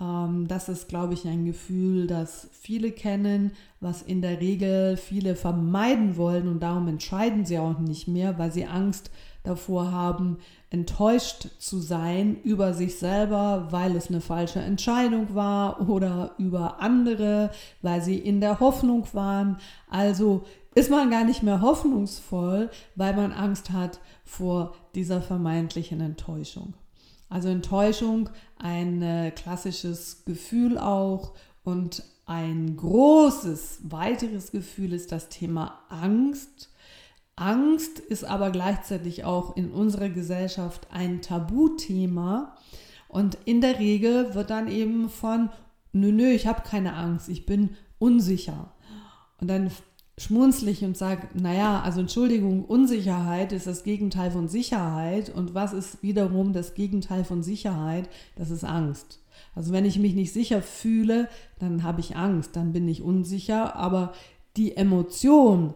Ähm, 0.00 0.46
das 0.48 0.68
ist, 0.68 0.88
glaube 0.88 1.14
ich, 1.14 1.26
ein 1.26 1.44
Gefühl, 1.44 2.06
das 2.06 2.48
viele 2.52 2.92
kennen, 2.92 3.52
was 3.80 4.02
in 4.02 4.22
der 4.22 4.40
Regel 4.40 4.96
viele 4.96 5.36
vermeiden 5.36 6.16
wollen 6.16 6.48
und 6.48 6.60
darum 6.60 6.88
entscheiden 6.88 7.44
sie 7.44 7.58
auch 7.58 7.78
nicht 7.78 8.06
mehr, 8.06 8.38
weil 8.38 8.52
sie 8.52 8.66
Angst 8.66 9.10
davor 9.42 9.90
haben, 9.90 10.38
enttäuscht 10.70 11.48
zu 11.58 11.80
sein 11.80 12.36
über 12.42 12.74
sich 12.74 12.98
selber, 12.98 13.68
weil 13.70 13.96
es 13.96 14.08
eine 14.08 14.20
falsche 14.20 14.60
Entscheidung 14.60 15.34
war 15.34 15.88
oder 15.88 16.34
über 16.38 16.80
andere, 16.80 17.50
weil 17.82 18.02
sie 18.02 18.18
in 18.18 18.40
der 18.40 18.60
Hoffnung 18.60 19.06
waren. 19.12 19.58
Also 19.88 20.44
ist 20.74 20.90
man 20.90 21.10
gar 21.10 21.24
nicht 21.24 21.42
mehr 21.42 21.60
hoffnungsvoll, 21.60 22.70
weil 22.94 23.14
man 23.14 23.32
Angst 23.32 23.70
hat 23.70 24.00
vor 24.24 24.74
dieser 24.94 25.20
vermeintlichen 25.20 26.00
Enttäuschung. 26.00 26.74
Also 27.28 27.48
Enttäuschung, 27.48 28.28
ein 28.58 29.02
äh, 29.02 29.30
klassisches 29.30 30.24
Gefühl 30.24 30.78
auch 30.78 31.34
und 31.64 32.02
ein 32.26 32.76
großes 32.76 33.80
weiteres 33.84 34.52
Gefühl 34.52 34.92
ist 34.92 35.10
das 35.10 35.28
Thema 35.28 35.80
Angst. 35.88 36.69
Angst 37.40 37.98
ist 37.98 38.24
aber 38.24 38.50
gleichzeitig 38.50 39.24
auch 39.24 39.56
in 39.56 39.70
unserer 39.70 40.10
Gesellschaft 40.10 40.86
ein 40.90 41.22
Tabuthema 41.22 42.54
und 43.08 43.38
in 43.44 43.60
der 43.60 43.78
Regel 43.78 44.34
wird 44.34 44.50
dann 44.50 44.68
eben 44.68 45.08
von, 45.08 45.50
nö, 45.92 46.12
nö, 46.12 46.30
ich 46.30 46.46
habe 46.46 46.62
keine 46.62 46.94
Angst, 46.94 47.28
ich 47.28 47.46
bin 47.46 47.70
unsicher. 47.98 48.72
Und 49.40 49.48
dann 49.48 49.70
schmunzle 50.18 50.70
ich 50.70 50.84
und 50.84 50.98
sage, 50.98 51.28
naja, 51.32 51.80
also 51.80 52.00
Entschuldigung, 52.00 52.64
Unsicherheit 52.64 53.52
ist 53.52 53.66
das 53.66 53.84
Gegenteil 53.84 54.30
von 54.30 54.48
Sicherheit. 54.48 55.34
Und 55.34 55.54
was 55.54 55.72
ist 55.72 56.02
wiederum 56.02 56.52
das 56.52 56.74
Gegenteil 56.74 57.24
von 57.24 57.42
Sicherheit? 57.42 58.08
Das 58.36 58.50
ist 58.50 58.64
Angst. 58.64 59.20
Also 59.54 59.72
wenn 59.72 59.86
ich 59.86 59.98
mich 59.98 60.14
nicht 60.14 60.32
sicher 60.32 60.60
fühle, 60.60 61.28
dann 61.58 61.82
habe 61.82 62.00
ich 62.00 62.16
Angst, 62.16 62.54
dann 62.54 62.72
bin 62.72 62.86
ich 62.86 63.02
unsicher. 63.02 63.76
Aber 63.76 64.12
die 64.56 64.76
Emotion, 64.76 65.74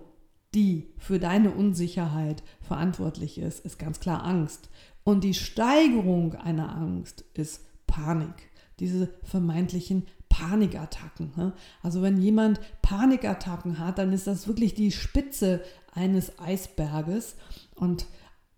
die 0.55 0.89
für 0.99 1.19
deine 1.19 1.51
Unsicherheit 1.51 2.43
verantwortlich 2.61 3.39
ist, 3.39 3.65
ist 3.65 3.79
ganz 3.79 4.01
klar 4.01 4.25
Angst. 4.25 4.69
Und 5.05 5.25
die 5.25 5.35
Steigerung 5.35 6.35
einer 6.35 6.75
Angst 6.75 7.25
ist 7.35 7.63
Panik. 7.87 8.51
Diese 8.81 9.09
vermeintlichen 9.23 10.07
Panikattacken. 10.29 11.33
Ne? 11.37 11.53
Also 11.83 12.03
wenn 12.03 12.21
jemand 12.21 12.61
Panikattacken 12.83 13.79
hat, 13.79 13.99
dann 13.99 14.13
ist 14.13 14.27
das 14.27 14.49
wirklich 14.49 14.75
die 14.75 14.91
Spitze 14.91 15.63
eines 15.93 16.39
Eisberges. 16.41 17.37
Und 17.77 18.07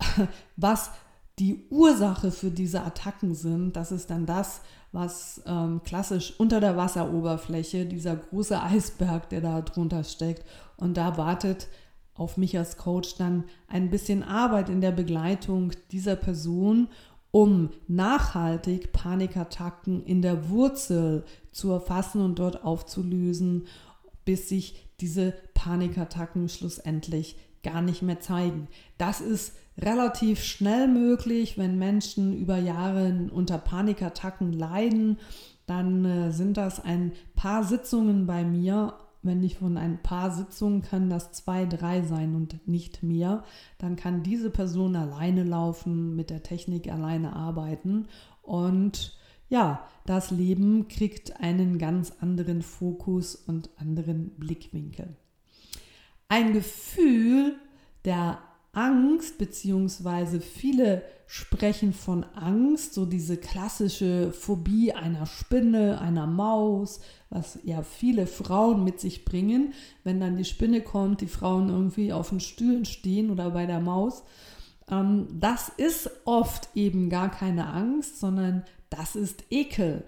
was 0.56 0.90
die 1.38 1.66
Ursache 1.68 2.30
für 2.30 2.50
diese 2.50 2.82
Attacken 2.82 3.34
sind, 3.34 3.76
das 3.76 3.92
ist 3.92 4.08
dann 4.08 4.24
das, 4.24 4.62
was 4.92 5.42
ähm, 5.44 5.82
klassisch 5.84 6.32
unter 6.38 6.60
der 6.60 6.78
Wasseroberfläche, 6.78 7.84
dieser 7.84 8.16
große 8.16 8.62
Eisberg, 8.62 9.28
der 9.28 9.42
da 9.42 9.60
drunter 9.60 10.02
steckt. 10.04 10.46
Und 10.78 10.96
da 10.96 11.18
wartet 11.18 11.68
auf 12.16 12.36
mich 12.36 12.56
als 12.58 12.76
Coach 12.76 13.16
dann 13.16 13.44
ein 13.68 13.90
bisschen 13.90 14.22
Arbeit 14.22 14.68
in 14.68 14.80
der 14.80 14.92
Begleitung 14.92 15.72
dieser 15.90 16.16
Person 16.16 16.88
um 17.36 17.68
nachhaltig 17.86 18.92
Panikattacken 18.92 20.02
in 20.06 20.22
der 20.22 20.48
Wurzel 20.48 21.24
zu 21.52 21.70
erfassen 21.70 22.22
und 22.22 22.38
dort 22.38 22.64
aufzulösen, 22.64 23.66
bis 24.24 24.48
sich 24.48 24.88
diese 25.00 25.34
Panikattacken 25.52 26.48
schlussendlich 26.48 27.36
gar 27.62 27.82
nicht 27.82 28.00
mehr 28.00 28.20
zeigen. 28.20 28.68
Das 28.96 29.20
ist 29.20 29.54
relativ 29.76 30.42
schnell 30.42 30.88
möglich, 30.88 31.58
wenn 31.58 31.78
Menschen 31.78 32.34
über 32.34 32.56
Jahre 32.56 33.28
unter 33.30 33.58
Panikattacken 33.58 34.54
leiden. 34.54 35.18
Dann 35.66 36.06
äh, 36.06 36.32
sind 36.32 36.56
das 36.56 36.82
ein 36.82 37.12
paar 37.34 37.64
Sitzungen 37.64 38.26
bei 38.26 38.44
mir 38.44 38.94
wenn 39.26 39.42
ich 39.42 39.58
von 39.58 39.76
ein 39.76 40.02
paar 40.02 40.30
Sitzungen 40.30 40.82
kann 40.82 41.10
das 41.10 41.32
zwei, 41.32 41.66
drei 41.66 42.02
sein 42.02 42.34
und 42.34 42.66
nicht 42.66 43.02
mehr, 43.02 43.44
dann 43.78 43.96
kann 43.96 44.22
diese 44.22 44.50
Person 44.50 44.96
alleine 44.96 45.42
laufen, 45.42 46.16
mit 46.16 46.30
der 46.30 46.42
Technik 46.42 46.90
alleine 46.90 47.34
arbeiten 47.34 48.06
und 48.42 49.16
ja, 49.48 49.86
das 50.06 50.30
Leben 50.30 50.88
kriegt 50.88 51.40
einen 51.40 51.78
ganz 51.78 52.12
anderen 52.20 52.62
Fokus 52.62 53.36
und 53.36 53.70
anderen 53.76 54.30
Blickwinkel. 54.30 55.16
Ein 56.28 56.52
Gefühl 56.52 57.54
der 58.04 58.38
Angst, 58.76 59.38
beziehungsweise 59.38 60.40
viele 60.40 61.02
sprechen 61.26 61.92
von 61.92 62.24
Angst, 62.34 62.94
so 62.94 63.06
diese 63.06 63.36
klassische 63.36 64.32
Phobie 64.32 64.92
einer 64.92 65.26
Spinne, 65.26 66.00
einer 66.00 66.26
Maus, 66.26 67.00
was 67.30 67.58
ja 67.64 67.82
viele 67.82 68.26
Frauen 68.26 68.84
mit 68.84 69.00
sich 69.00 69.24
bringen, 69.24 69.72
wenn 70.04 70.20
dann 70.20 70.36
die 70.36 70.44
Spinne 70.44 70.82
kommt, 70.82 71.22
die 71.22 71.26
Frauen 71.26 71.70
irgendwie 71.70 72.12
auf 72.12 72.28
den 72.28 72.40
Stühlen 72.40 72.84
stehen 72.84 73.30
oder 73.30 73.50
bei 73.50 73.64
der 73.64 73.80
Maus. 73.80 74.22
Ähm, 74.90 75.26
das 75.32 75.70
ist 75.70 76.10
oft 76.26 76.68
eben 76.74 77.08
gar 77.08 77.30
keine 77.30 77.68
Angst, 77.68 78.20
sondern 78.20 78.64
das 78.90 79.16
ist 79.16 79.44
Ekel. 79.50 80.04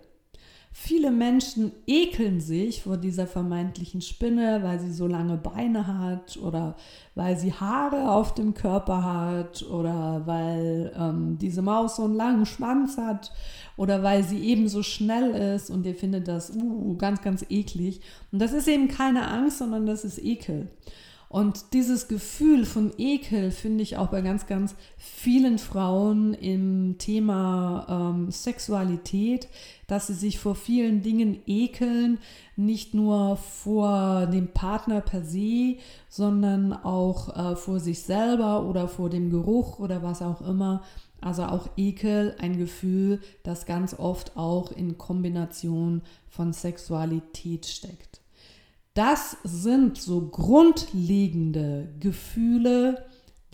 Viele 0.70 1.10
Menschen 1.10 1.72
ekeln 1.86 2.40
sich 2.40 2.82
vor 2.82 2.98
dieser 2.98 3.26
vermeintlichen 3.26 4.00
Spinne, 4.00 4.60
weil 4.62 4.78
sie 4.78 4.92
so 4.92 5.06
lange 5.06 5.36
Beine 5.36 5.86
hat 5.86 6.36
oder 6.36 6.76
weil 7.14 7.38
sie 7.38 7.52
Haare 7.52 8.10
auf 8.10 8.34
dem 8.34 8.54
Körper 8.54 9.02
hat 9.02 9.62
oder 9.62 10.22
weil 10.26 10.92
ähm, 10.96 11.38
diese 11.38 11.62
Maus 11.62 11.96
so 11.96 12.04
einen 12.04 12.14
langen 12.14 12.46
Schwanz 12.46 12.96
hat 12.96 13.32
oder 13.76 14.02
weil 14.02 14.22
sie 14.22 14.40
eben 14.40 14.68
so 14.68 14.82
schnell 14.82 15.30
ist 15.54 15.70
und 15.70 15.86
ihr 15.86 15.94
findet 15.94 16.28
das 16.28 16.54
uh, 16.54 16.96
ganz, 16.96 17.22
ganz 17.22 17.44
eklig. 17.48 18.00
Und 18.30 18.40
das 18.40 18.52
ist 18.52 18.68
eben 18.68 18.88
keine 18.88 19.28
Angst, 19.28 19.58
sondern 19.58 19.86
das 19.86 20.04
ist 20.04 20.18
Ekel. 20.18 20.68
Und 21.28 21.74
dieses 21.74 22.08
Gefühl 22.08 22.64
von 22.64 22.90
Ekel 22.96 23.50
finde 23.50 23.82
ich 23.82 23.98
auch 23.98 24.08
bei 24.08 24.22
ganz, 24.22 24.46
ganz 24.46 24.74
vielen 24.96 25.58
Frauen 25.58 26.32
im 26.32 26.96
Thema 26.96 28.14
ähm, 28.14 28.30
Sexualität, 28.30 29.48
dass 29.86 30.06
sie 30.06 30.14
sich 30.14 30.38
vor 30.38 30.54
vielen 30.54 31.02
Dingen 31.02 31.42
ekeln, 31.46 32.18
nicht 32.56 32.94
nur 32.94 33.36
vor 33.36 34.26
dem 34.26 34.48
Partner 34.48 35.02
per 35.02 35.22
se, 35.22 35.76
sondern 36.08 36.72
auch 36.72 37.36
äh, 37.36 37.56
vor 37.56 37.78
sich 37.78 38.00
selber 38.02 38.64
oder 38.64 38.88
vor 38.88 39.10
dem 39.10 39.28
Geruch 39.28 39.80
oder 39.80 40.02
was 40.02 40.22
auch 40.22 40.40
immer. 40.40 40.82
Also 41.20 41.42
auch 41.44 41.68
Ekel, 41.76 42.36
ein 42.38 42.56
Gefühl, 42.56 43.20
das 43.42 43.66
ganz 43.66 43.92
oft 43.92 44.36
auch 44.36 44.72
in 44.72 44.96
Kombination 44.96 46.00
von 46.28 46.54
Sexualität 46.54 47.66
steckt. 47.66 48.17
Das 48.98 49.36
sind 49.44 49.96
so 49.96 50.22
grundlegende 50.22 51.94
Gefühle, 52.00 53.04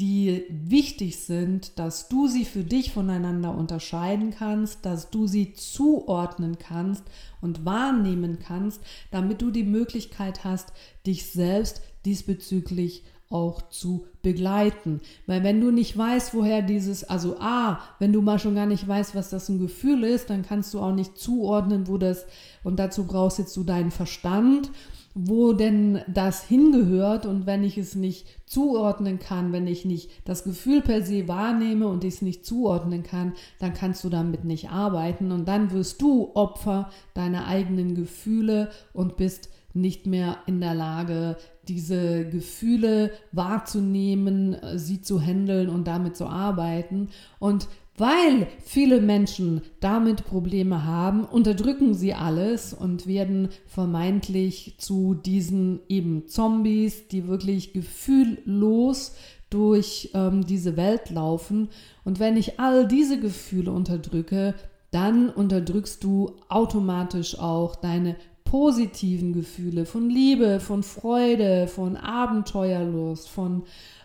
die 0.01 0.45
wichtig 0.49 1.19
sind, 1.19 1.79
dass 1.79 2.09
du 2.09 2.29
sie 2.29 2.47
für 2.47 2.65
dich 2.65 2.95
voneinander 2.95 3.55
unterscheiden 3.55 4.31
kannst, 4.31 4.87
dass 4.87 5.11
du 5.11 5.27
sie 5.27 5.53
zuordnen 5.53 6.57
kannst 6.57 7.05
und 7.43 7.67
wahrnehmen 7.67 8.39
kannst, 8.39 8.81
damit 9.11 9.43
du 9.43 9.51
die 9.51 9.65
Möglichkeit 9.65 10.45
hast, 10.45 10.73
dich 11.07 11.27
selbst 11.27 11.83
diesbezüglich 12.07 13.05
auch 13.29 13.69
zu 13.69 14.07
begleiten. 14.23 15.03
Weil 15.27 15.43
wenn 15.43 15.61
du 15.61 15.71
nicht 15.71 15.95
weißt, 15.95 16.33
woher 16.33 16.63
dieses, 16.63 17.05
also 17.05 17.37
A, 17.39 17.81
wenn 17.99 18.15
du 18.15 18.23
mal 18.23 18.39
schon 18.39 18.55
gar 18.55 18.65
nicht 18.65 18.89
weißt, 18.89 19.15
was 19.15 19.29
das 19.29 19.51
ein 19.51 19.59
Gefühl 19.59 20.05
ist, 20.05 20.31
dann 20.31 20.41
kannst 20.41 20.73
du 20.73 20.81
auch 20.81 20.95
nicht 20.95 21.19
zuordnen, 21.19 21.87
wo 21.87 21.99
das, 21.99 22.25
und 22.63 22.79
dazu 22.79 23.05
brauchst 23.07 23.39
jetzt 23.39 23.55
du 23.59 23.63
deinen 23.63 23.91
Verstand 23.91 24.71
wo 25.15 25.53
denn 25.53 26.01
das 26.09 26.43
hingehört 26.43 27.25
und 27.25 27.47
wenn 27.47 27.63
ich 27.63 27.79
es 27.79 27.95
nicht 27.95 28.27
zuordnen 28.47 29.21
kann, 29.21 29.53
wenn 29.53 29.69
ich 29.69 29.85
nicht 29.85 30.11
das 30.25 30.43
Gefühl 30.43 30.83
per 30.83 31.03
se 31.03 31.29
wahrnehme 31.29 31.87
und 31.87 32.03
ich 32.03 32.15
es 32.15 32.23
nicht 32.23 32.45
zuordnen 32.45 33.05
kann, 33.05 33.35
dann 33.61 33.75
kannst 33.75 34.03
du 34.03 34.09
damit 34.09 34.45
nicht 34.45 34.71
arbeiten 34.71 35.31
und 35.31 35.47
dann 35.47 35.71
wirst 35.71 36.03
du 36.03 36.33
Opfer 36.35 36.91
deiner 37.15 37.47
eigenen 37.47 37.95
Gefühle 37.95 38.71
und 38.93 39.17
bist 39.17 39.51
nicht 39.73 40.07
mehr 40.07 40.39
in 40.47 40.61
der 40.61 40.75
Lage, 40.75 41.37
diese 41.67 42.29
Gefühle 42.29 43.11
wahrzunehmen, 43.33 44.57
sie 44.77 45.01
zu 45.01 45.21
handeln 45.21 45.69
und 45.69 45.89
damit 45.89 46.17
zu 46.17 46.27
arbeiten. 46.27 47.09
Und 47.41 47.67
weil 47.97 48.49
viele 48.65 49.01
Menschen 49.01 49.63
damit 49.81 50.25
Probleme 50.25 50.85
haben, 50.85 51.25
unterdrücken 51.25 51.95
sie 51.95 52.15
alles 52.15 52.75
und 52.75 53.07
werden 53.07 53.51
vermeintlich 53.67 54.77
zu 54.79 55.15
diesen 55.15 55.81
eben 55.89 56.27
Zombies, 56.27 57.07
die 57.09 57.29
wirklich 57.29 57.73
gefühllos 57.73 59.15
durch 59.49 60.11
ähm, 60.15 60.45
diese 60.45 60.77
Welt 60.77 61.11
laufen. 61.11 61.69
Und 62.03 62.19
wenn 62.19 62.37
ich 62.37 62.59
all 62.59 62.89
diese 62.89 63.21
Gefühle 63.21 63.71
unterdrücke, 63.71 64.55
dann 64.91 65.29
unterdrückst 65.29 66.03
du 66.03 66.33
automatisch 66.49 67.39
auch 67.39 67.77
deine 67.77 68.17
positiven 68.45 69.33
Gefühle 69.33 69.87
von 69.87 70.11
Liebe, 70.11 70.61
von 70.61 70.83
Freude, 70.83 71.69
von 71.69 71.97
Abenteuerlust, 71.97 73.29
von 73.29 73.63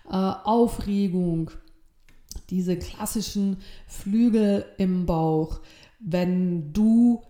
äh, 0.08 0.13
Aufregung 0.13 1.52
diese 2.49 2.77
klassischen 2.77 3.57
Flügel 3.88 4.65
im 4.77 5.05
Bauch, 5.05 5.62
wenn 5.99 6.73
du 6.73 7.21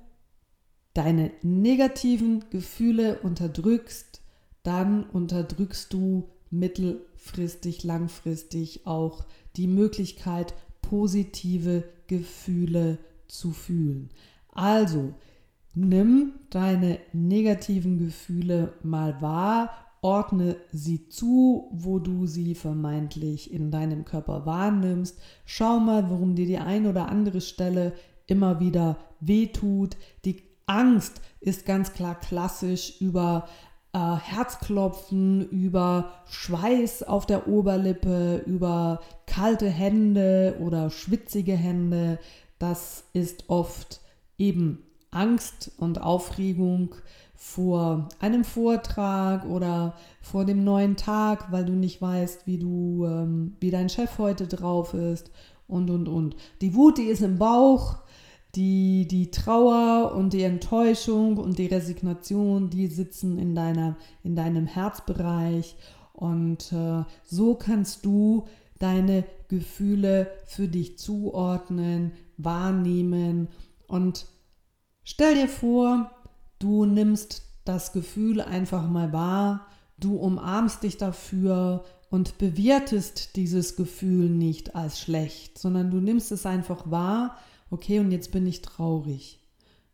deine 0.93 1.32
negativen 1.41 2.45
Gefühle 2.49 3.19
unterdrückst, 3.19 4.21
dann 4.63 5.03
unterdrückst 5.03 5.93
du 5.93 6.29
mittelfristig, 6.49 7.84
langfristig 7.84 8.86
auch 8.86 9.25
die 9.55 9.67
Möglichkeit, 9.67 10.53
positive 10.82 11.84
Gefühle 12.08 12.97
zu 13.27 13.51
fühlen. 13.51 14.10
Also, 14.49 15.13
nimm 15.73 16.34
deine 16.49 16.99
negativen 17.13 17.99
Gefühle 17.99 18.73
mal 18.82 19.21
wahr 19.21 19.88
Ordne 20.02 20.56
sie 20.72 21.10
zu, 21.10 21.70
wo 21.72 22.00
du 22.00 22.26
sie 22.26 22.56
vermeintlich 22.56 23.52
in 23.54 23.72
deinem 23.72 24.06
Körper 24.06 24.46
wahrnimmst. 24.46 25.20
Schau 25.46 25.80
mal, 25.80 26.10
warum 26.10 26.36
dir 26.36 26.46
die 26.46 26.58
ein 26.58 26.86
oder 26.88 27.10
andere 27.10 27.42
Stelle 27.42 27.94
immer 28.28 28.60
wieder 28.60 28.98
wehtut. 29.20 29.98
Die 30.26 30.44
Angst 30.66 31.22
ist 31.42 31.66
ganz 31.66 31.94
klar 31.94 32.20
klassisch 32.20 33.02
über 33.02 33.48
äh, 33.94 33.98
Herzklopfen, 33.98 35.50
über 35.50 36.12
Schweiß 36.30 37.04
auf 37.04 37.26
der 37.26 37.48
Oberlippe, 37.48 38.44
über 38.46 39.02
kalte 39.26 39.70
Hände 39.70 40.58
oder 40.62 40.90
schwitzige 40.90 41.54
Hände. 41.54 42.20
Das 42.60 43.06
ist 43.14 43.50
oft 43.50 44.02
eben 44.38 44.84
Angst 45.12 45.72
und 45.78 46.02
Aufregung 46.02 46.96
vor 47.41 48.10
einem 48.19 48.43
Vortrag 48.43 49.45
oder 49.45 49.95
vor 50.21 50.43
dem 50.43 50.65
neuen 50.65 50.97
Tag, 50.97 51.54
weil 51.54 51.63
du 51.63 51.71
nicht 51.71 52.02
weißt, 52.02 52.45
wie 52.45 52.58
du, 52.58 53.06
ähm, 53.06 53.56
wie 53.62 53.71
dein 53.71 53.88
Chef 53.88 54.17
heute 54.17 54.45
drauf 54.45 54.93
ist 54.93 55.32
und 55.65 55.89
und 55.89 56.10
und. 56.10 56.36
Die 56.60 56.75
Wut, 56.75 56.97
die 56.97 57.04
ist 57.04 57.21
im 57.21 57.38
Bauch, 57.38 57.99
die, 58.56 59.08
die 59.08 59.32
Trauer 59.32 60.13
und 60.15 60.34
die 60.34 60.43
Enttäuschung 60.43 61.38
und 61.38 61.58
die 61.58 61.67
Resignation, 61.67 62.69
die 62.69 62.88
sitzen 62.88 63.39
in 63.39 63.56
deiner, 63.56 63.95
in 64.21 64.36
deinem 64.36 64.67
Herzbereich 64.67 65.78
und 66.12 66.73
äh, 66.73 67.06
so 67.23 67.56
kannst 67.56 68.06
du 68.06 68.47
deine 68.80 69.23
Gefühle 69.47 70.30
für 70.45 70.67
dich 70.67 70.97
zuordnen, 70.99 72.12
wahrnehmen 72.36 73.47
und 73.88 74.25
stell 75.06 75.36
dir 75.36 75.47
vor, 75.47 76.12
Du 76.60 76.86
nimmst 76.86 77.43
das 77.65 77.93
Gefühl 77.93 78.41
einfach 78.41 78.88
mal 78.89 79.13
wahr, 79.13 79.67
du 79.98 80.15
umarmst 80.17 80.84
dich 80.84 80.98
dafür 80.98 81.86
und 82.10 82.38
bewertest 82.38 83.36
dieses 83.36 83.76
Gefühl 83.76 84.30
nicht 84.30 84.76
als 84.76 85.00
schlecht, 85.00 85.58
sondern 85.58 85.91
du 85.91 85.98
nimmst 85.98 86.32
es 86.32 86.45
einfach 86.45 86.89
wahr, 86.89 87.38
okay, 87.69 88.00
und 88.00 88.12
jetzt 88.12 88.32
bin 88.32 88.45
ich 88.48 88.62
traurig. 88.62 89.39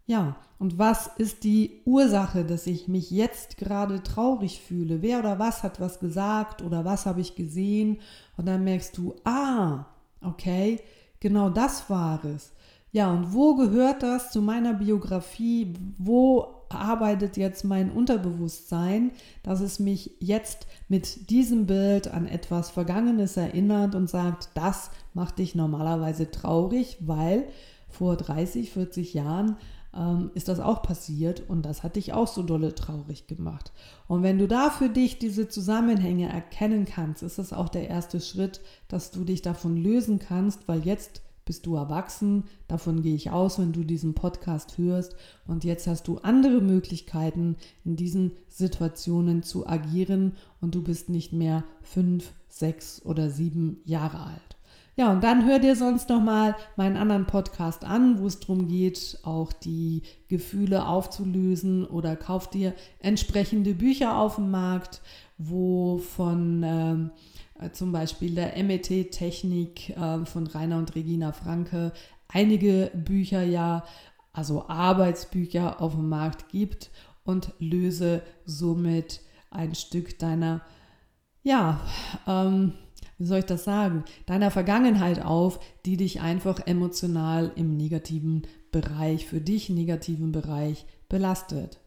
Ja, 0.07 0.37
und 0.59 0.77
was 0.77 1.07
ist 1.17 1.43
die 1.43 1.81
Ursache, 1.85 2.45
dass 2.45 2.67
ich 2.67 2.87
mich 2.87 3.09
jetzt 3.09 3.57
gerade 3.57 4.03
traurig 4.03 4.61
fühle? 4.61 5.01
Wer 5.01 5.19
oder 5.19 5.39
was 5.39 5.63
hat 5.63 5.79
was 5.79 5.99
gesagt 5.99 6.61
oder 6.61 6.85
was 6.85 7.05
habe 7.05 7.21
ich 7.21 7.35
gesehen? 7.35 7.99
Und 8.37 8.45
dann 8.45 8.63
merkst 8.63 8.97
du, 8.97 9.15
ah, 9.23 9.85
okay, 10.21 10.79
genau 11.19 11.49
das 11.49 11.89
war 11.89 12.23
es. 12.23 12.53
Ja, 12.95 13.11
und 13.11 13.33
wo 13.33 13.55
gehört 13.55 14.03
das 14.03 14.31
zu 14.31 14.41
meiner 14.41 14.73
Biografie? 14.73 15.73
Wo 15.97 16.47
arbeitet 16.69 17.35
jetzt 17.35 17.65
mein 17.65 17.91
Unterbewusstsein, 17.91 19.11
dass 19.43 19.59
es 19.59 19.79
mich 19.79 20.11
jetzt 20.21 20.65
mit 20.87 21.29
diesem 21.29 21.65
Bild 21.65 22.07
an 22.07 22.25
etwas 22.25 22.69
Vergangenes 22.69 23.35
erinnert 23.35 23.95
und 23.95 24.09
sagt, 24.09 24.47
das 24.53 24.91
macht 25.13 25.39
dich 25.39 25.55
normalerweise 25.55 26.31
traurig, 26.31 26.95
weil 27.01 27.43
vor 27.89 28.15
30, 28.15 28.71
40 28.71 29.13
Jahren 29.13 29.57
ähm, 29.93 30.31
ist 30.33 30.47
das 30.47 30.61
auch 30.61 30.81
passiert 30.81 31.43
und 31.49 31.65
das 31.65 31.83
hat 31.83 31.97
dich 31.97 32.13
auch 32.13 32.27
so 32.27 32.43
dolle 32.43 32.75
traurig 32.75 33.27
gemacht. 33.27 33.73
Und 34.07 34.23
wenn 34.23 34.39
du 34.39 34.47
da 34.47 34.69
für 34.69 34.87
dich 34.87 35.19
diese 35.19 35.49
Zusammenhänge 35.49 36.29
erkennen 36.29 36.85
kannst, 36.85 37.23
ist 37.23 37.39
das 37.39 37.51
auch 37.51 37.67
der 37.67 37.89
erste 37.89 38.21
Schritt, 38.21 38.61
dass 38.87 39.11
du 39.11 39.25
dich 39.25 39.41
davon 39.41 39.75
lösen 39.75 40.19
kannst, 40.19 40.69
weil 40.69 40.79
jetzt 40.85 41.24
bist 41.45 41.65
du 41.65 41.75
erwachsen. 41.75 42.43
Davon 42.67 43.01
gehe 43.01 43.15
ich 43.15 43.31
aus, 43.31 43.59
wenn 43.59 43.71
du 43.71 43.83
diesen 43.83 44.13
Podcast 44.15 44.77
hörst. 44.77 45.15
Und 45.47 45.63
jetzt 45.63 45.87
hast 45.87 46.07
du 46.07 46.17
andere 46.17 46.59
Möglichkeiten, 46.59 47.55
in 47.83 47.95
diesen 47.95 48.31
Situationen 48.49 49.43
zu 49.43 49.67
agieren 49.67 50.33
und 50.59 50.75
du 50.75 50.81
bist 50.83 51.09
nicht 51.09 51.31
mehr 51.31 51.63
fünf, 51.81 52.33
sechs 52.49 53.01
oder 53.05 53.29
sieben 53.29 53.77
Jahre 53.85 54.19
alt. 54.19 54.44
Ja, 54.97 55.11
und 55.11 55.25
dann 55.25 55.45
hör 55.45 55.59
dir 55.59 55.75
sonst 55.75 56.07
noch 56.07 56.21
mal 56.21 56.55
meinen 56.77 56.95
anderen 56.95 57.25
Podcast 57.25 57.83
an, 57.83 58.17
wo 58.19 58.27
es 58.27 58.39
darum 58.39 58.69
geht, 58.69 59.19
auch 59.23 59.51
die 59.51 60.03
Gefühle 60.29 60.87
aufzulösen 60.87 61.85
oder 61.85 62.15
kauf 62.15 62.49
dir 62.49 62.73
entsprechende 62.99 63.73
Bücher 63.73 64.17
auf 64.17 64.35
dem 64.35 64.51
Markt, 64.51 65.01
wo 65.37 65.97
von 65.97 66.63
ähm, 66.63 67.11
äh, 67.59 67.71
zum 67.71 67.91
Beispiel 67.91 68.35
der 68.35 68.63
MET-Technik 68.63 69.89
äh, 69.89 70.25
von 70.25 70.47
Rainer 70.47 70.77
und 70.77 70.95
Regina 70.95 71.33
Franke, 71.33 71.91
einige 72.29 72.89
Bücher 72.93 73.43
ja, 73.43 73.83
also 74.31 74.69
Arbeitsbücher 74.69 75.81
auf 75.81 75.95
dem 75.95 76.07
Markt 76.07 76.47
gibt 76.47 76.89
und 77.25 77.53
löse 77.59 78.21
somit 78.45 79.19
ein 79.51 79.75
Stück 79.75 80.19
deiner, 80.19 80.61
ja, 81.43 81.81
ähm, 82.27 82.73
wie 83.17 83.25
soll 83.25 83.39
ich 83.39 83.45
das 83.45 83.63
sagen, 83.63 84.03
deiner 84.25 84.51
Vergangenheit 84.51 85.23
auf, 85.23 85.59
die 85.85 85.97
dich 85.97 86.21
einfach 86.21 86.65
emotional 86.65 87.51
im 87.55 87.77
negativen 87.77 88.43
Bereich, 88.71 89.25
für 89.25 89.41
dich 89.41 89.69
negativen 89.69 90.31
Bereich 90.31 90.85
belastet. 91.07 91.79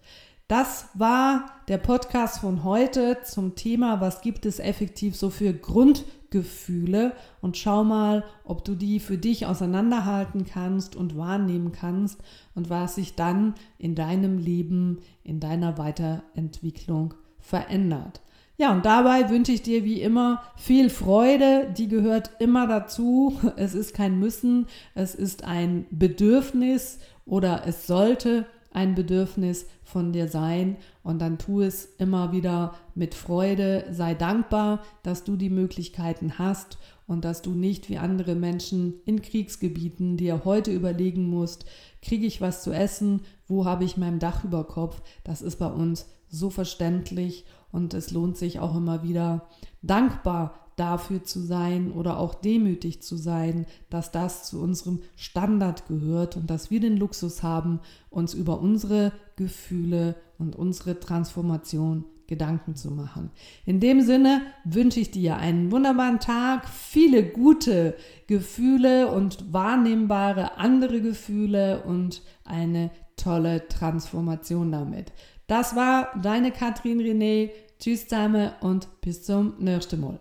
Das 0.48 0.88
war 0.94 1.44
der 1.68 1.76
Podcast 1.76 2.40
von 2.40 2.64
heute 2.64 3.18
zum 3.22 3.54
Thema, 3.54 4.00
was 4.00 4.22
gibt 4.22 4.46
es 4.46 4.60
effektiv 4.60 5.14
so 5.14 5.28
für 5.28 5.52
Grundgefühle 5.52 7.12
und 7.42 7.58
schau 7.58 7.84
mal, 7.84 8.24
ob 8.44 8.64
du 8.64 8.74
die 8.74 8.98
für 8.98 9.18
dich 9.18 9.44
auseinanderhalten 9.44 10.46
kannst 10.46 10.96
und 10.96 11.18
wahrnehmen 11.18 11.72
kannst 11.72 12.22
und 12.54 12.70
was 12.70 12.94
sich 12.94 13.14
dann 13.14 13.56
in 13.76 13.94
deinem 13.94 14.38
Leben, 14.38 15.00
in 15.22 15.38
deiner 15.38 15.76
Weiterentwicklung 15.76 17.12
verändert. 17.38 18.22
Ja, 18.60 18.72
und 18.72 18.84
dabei 18.84 19.30
wünsche 19.30 19.52
ich 19.52 19.62
dir 19.62 19.84
wie 19.84 20.02
immer 20.02 20.42
viel 20.56 20.90
Freude, 20.90 21.72
die 21.78 21.86
gehört 21.86 22.32
immer 22.40 22.66
dazu. 22.66 23.38
Es 23.56 23.74
ist 23.74 23.94
kein 23.94 24.18
Müssen, 24.18 24.66
es 24.96 25.14
ist 25.14 25.44
ein 25.44 25.86
Bedürfnis 25.90 26.98
oder 27.24 27.62
es 27.66 27.86
sollte 27.86 28.46
ein 28.72 28.96
Bedürfnis 28.96 29.66
von 29.84 30.12
dir 30.12 30.26
sein. 30.26 30.76
Und 31.04 31.20
dann 31.20 31.38
tu 31.38 31.60
es 31.60 31.84
immer 31.98 32.32
wieder 32.32 32.74
mit 32.96 33.14
Freude, 33.14 33.86
sei 33.92 34.14
dankbar, 34.14 34.82
dass 35.04 35.22
du 35.22 35.36
die 35.36 35.50
Möglichkeiten 35.50 36.36
hast 36.36 36.78
und 37.06 37.24
dass 37.24 37.42
du 37.42 37.52
nicht 37.52 37.88
wie 37.88 37.98
andere 37.98 38.34
Menschen 38.34 38.94
in 39.04 39.22
Kriegsgebieten 39.22 40.16
dir 40.16 40.44
heute 40.44 40.72
überlegen 40.72 41.30
musst, 41.30 41.64
kriege 42.02 42.26
ich 42.26 42.40
was 42.40 42.64
zu 42.64 42.72
essen, 42.72 43.22
wo 43.46 43.66
habe 43.66 43.84
ich 43.84 43.96
mein 43.96 44.18
Dach 44.18 44.42
über 44.42 44.64
Kopf, 44.64 45.00
das 45.22 45.42
ist 45.42 45.60
bei 45.60 45.68
uns 45.68 46.06
so 46.28 46.50
verständlich 46.50 47.44
und 47.72 47.94
es 47.94 48.10
lohnt 48.10 48.36
sich 48.36 48.60
auch 48.60 48.76
immer 48.76 49.02
wieder 49.02 49.48
dankbar 49.82 50.54
dafür 50.76 51.24
zu 51.24 51.40
sein 51.40 51.92
oder 51.92 52.18
auch 52.18 52.34
demütig 52.34 53.02
zu 53.02 53.16
sein, 53.16 53.66
dass 53.90 54.12
das 54.12 54.44
zu 54.44 54.60
unserem 54.60 55.00
Standard 55.16 55.86
gehört 55.88 56.36
und 56.36 56.48
dass 56.48 56.70
wir 56.70 56.80
den 56.80 56.96
Luxus 56.96 57.42
haben, 57.42 57.80
uns 58.10 58.32
über 58.34 58.60
unsere 58.60 59.12
Gefühle 59.36 60.14
und 60.38 60.54
unsere 60.54 61.00
Transformation 61.00 62.04
Gedanken 62.28 62.76
zu 62.76 62.90
machen. 62.90 63.30
In 63.64 63.80
dem 63.80 64.02
Sinne 64.02 64.42
wünsche 64.64 65.00
ich 65.00 65.10
dir 65.10 65.38
einen 65.38 65.72
wunderbaren 65.72 66.20
Tag, 66.20 66.68
viele 66.68 67.24
gute 67.24 67.96
Gefühle 68.26 69.10
und 69.10 69.52
wahrnehmbare 69.52 70.58
andere 70.58 71.00
Gefühle 71.00 71.82
und 71.84 72.22
eine 72.44 72.90
tolle 73.16 73.66
Transformation 73.68 74.70
damit. 74.70 75.10
Das 75.48 75.74
war 75.74 76.12
deine 76.22 76.52
Katrin 76.52 77.00
René. 77.00 77.50
Tschüss 77.80 78.06
zusammen 78.06 78.52
und 78.60 79.00
bis 79.00 79.22
zum 79.22 79.54
nächsten 79.58 80.00
Mal. 80.00 80.20